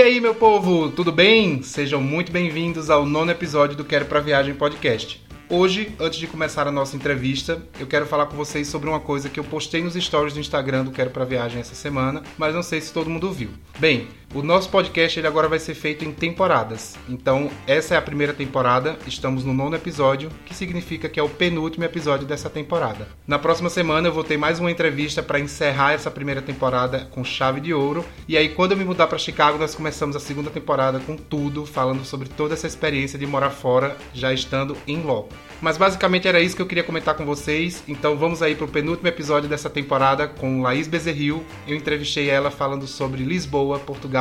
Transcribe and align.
E 0.00 0.02
aí, 0.02 0.18
meu 0.18 0.34
povo, 0.34 0.88
tudo 0.88 1.12
bem? 1.12 1.62
Sejam 1.62 2.00
muito 2.00 2.32
bem-vindos 2.32 2.88
ao 2.88 3.04
nono 3.04 3.30
episódio 3.30 3.76
do 3.76 3.84
Quero 3.84 4.06
Pra 4.06 4.18
Viagem 4.18 4.54
podcast. 4.54 5.22
Hoje, 5.46 5.94
antes 6.00 6.18
de 6.18 6.26
começar 6.26 6.66
a 6.66 6.72
nossa 6.72 6.96
entrevista, 6.96 7.62
eu 7.78 7.86
quero 7.86 8.06
falar 8.06 8.24
com 8.24 8.34
vocês 8.34 8.66
sobre 8.66 8.88
uma 8.88 8.98
coisa 8.98 9.28
que 9.28 9.38
eu 9.38 9.44
postei 9.44 9.82
nos 9.82 9.92
stories 9.92 10.32
do 10.32 10.40
Instagram 10.40 10.84
do 10.84 10.90
Quero 10.90 11.10
Pra 11.10 11.26
Viagem 11.26 11.60
essa 11.60 11.74
semana, 11.74 12.22
mas 12.38 12.54
não 12.54 12.62
sei 12.62 12.80
se 12.80 12.94
todo 12.94 13.10
mundo 13.10 13.30
viu. 13.30 13.50
Bem, 13.78 14.08
o 14.32 14.42
nosso 14.42 14.68
podcast 14.68 15.18
ele 15.18 15.26
agora 15.26 15.48
vai 15.48 15.58
ser 15.58 15.74
feito 15.74 16.04
em 16.04 16.12
temporadas. 16.12 16.96
Então, 17.08 17.50
essa 17.66 17.94
é 17.94 17.98
a 17.98 18.02
primeira 18.02 18.32
temporada, 18.32 18.96
estamos 19.04 19.44
no 19.44 19.52
nono 19.52 19.74
episódio, 19.74 20.30
que 20.46 20.54
significa 20.54 21.08
que 21.08 21.18
é 21.18 21.22
o 21.22 21.28
penúltimo 21.28 21.84
episódio 21.84 22.26
dessa 22.26 22.48
temporada. 22.48 23.08
Na 23.26 23.40
próxima 23.40 23.68
semana 23.68 24.06
eu 24.06 24.12
vou 24.12 24.22
ter 24.22 24.36
mais 24.36 24.60
uma 24.60 24.70
entrevista 24.70 25.20
para 25.20 25.40
encerrar 25.40 25.94
essa 25.94 26.12
primeira 26.12 26.40
temporada 26.40 27.08
com 27.10 27.24
chave 27.24 27.60
de 27.60 27.74
ouro. 27.74 28.04
E 28.28 28.36
aí, 28.36 28.48
quando 28.50 28.72
eu 28.72 28.76
me 28.76 28.84
mudar 28.84 29.08
para 29.08 29.18
Chicago, 29.18 29.58
nós 29.58 29.74
começamos 29.74 30.14
a 30.14 30.20
segunda 30.20 30.48
temporada 30.48 31.00
com 31.00 31.16
tudo, 31.16 31.66
falando 31.66 32.04
sobre 32.04 32.28
toda 32.28 32.54
essa 32.54 32.68
experiência 32.68 33.18
de 33.18 33.26
morar 33.26 33.50
fora, 33.50 33.96
já 34.14 34.32
estando 34.32 34.76
em 34.86 35.02
loco. 35.02 35.34
Mas 35.60 35.76
basicamente 35.76 36.26
era 36.26 36.40
isso 36.40 36.56
que 36.56 36.62
eu 36.62 36.66
queria 36.66 36.84
comentar 36.84 37.14
com 37.14 37.26
vocês. 37.26 37.82
Então 37.86 38.16
vamos 38.16 38.42
aí 38.42 38.54
para 38.54 38.64
o 38.64 38.68
penúltimo 38.68 39.08
episódio 39.08 39.48
dessa 39.48 39.68
temporada 39.68 40.26
com 40.26 40.62
Laís 40.62 40.88
Bezerril. 40.88 41.44
Eu 41.66 41.76
entrevistei 41.76 42.30
ela 42.30 42.50
falando 42.50 42.86
sobre 42.86 43.24
Lisboa, 43.24 43.78
Portugal. 43.78 44.19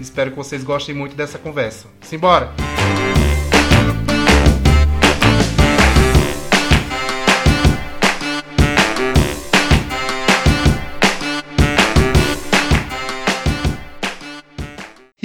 Espero 0.00 0.30
que 0.30 0.36
vocês 0.36 0.62
gostem 0.62 0.94
muito 0.94 1.16
dessa 1.16 1.38
conversa. 1.38 1.86
Simbora! 2.00 2.52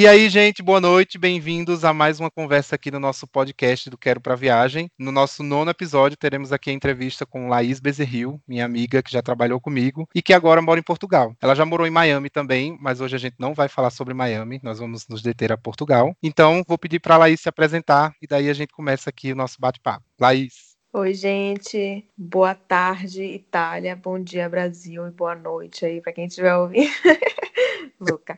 E 0.03 0.05
aí, 0.05 0.27
gente, 0.27 0.61
boa 0.61 0.81
noite, 0.81 1.17
bem-vindos 1.17 1.85
a 1.85 1.93
mais 1.93 2.19
uma 2.19 2.29
conversa 2.29 2.75
aqui 2.75 2.91
no 2.91 2.99
nosso 2.99 3.25
podcast 3.25 3.89
do 3.89 3.97
Quero 3.97 4.19
para 4.19 4.35
Viagem. 4.35 4.89
No 4.99 5.13
nosso 5.13 5.41
nono 5.41 5.71
episódio, 5.71 6.17
teremos 6.17 6.51
aqui 6.51 6.69
a 6.69 6.73
entrevista 6.73 7.25
com 7.25 7.47
Laís 7.47 7.79
Bezerril, 7.79 8.37
minha 8.45 8.65
amiga 8.65 9.01
que 9.01 9.09
já 9.09 9.21
trabalhou 9.21 9.61
comigo 9.61 10.05
e 10.13 10.21
que 10.21 10.33
agora 10.33 10.61
mora 10.61 10.77
em 10.77 10.83
Portugal. 10.83 11.33
Ela 11.41 11.55
já 11.55 11.65
morou 11.65 11.87
em 11.87 11.89
Miami 11.89 12.29
também, 12.29 12.77
mas 12.81 12.99
hoje 12.99 13.15
a 13.15 13.17
gente 13.17 13.37
não 13.39 13.53
vai 13.53 13.69
falar 13.69 13.91
sobre 13.91 14.13
Miami, 14.13 14.59
nós 14.61 14.77
vamos 14.77 15.07
nos 15.07 15.21
deter 15.21 15.53
a 15.53 15.57
Portugal. 15.57 16.13
Então, 16.21 16.65
vou 16.67 16.77
pedir 16.77 16.99
para 16.99 17.15
Laís 17.15 17.39
se 17.39 17.47
apresentar 17.47 18.13
e 18.21 18.27
daí 18.27 18.49
a 18.49 18.53
gente 18.53 18.73
começa 18.73 19.09
aqui 19.09 19.31
o 19.31 19.37
nosso 19.37 19.55
bate-papo. 19.57 20.03
Laís. 20.19 20.73
Oi, 20.91 21.13
gente. 21.13 22.05
Boa 22.17 22.53
tarde, 22.53 23.23
Itália. 23.23 23.95
Bom 23.95 24.21
dia, 24.21 24.49
Brasil. 24.49 25.07
E 25.07 25.11
boa 25.11 25.33
noite 25.33 25.85
aí 25.85 26.01
para 26.01 26.11
quem 26.11 26.25
estiver 26.25 26.53
ouvindo. 26.57 26.91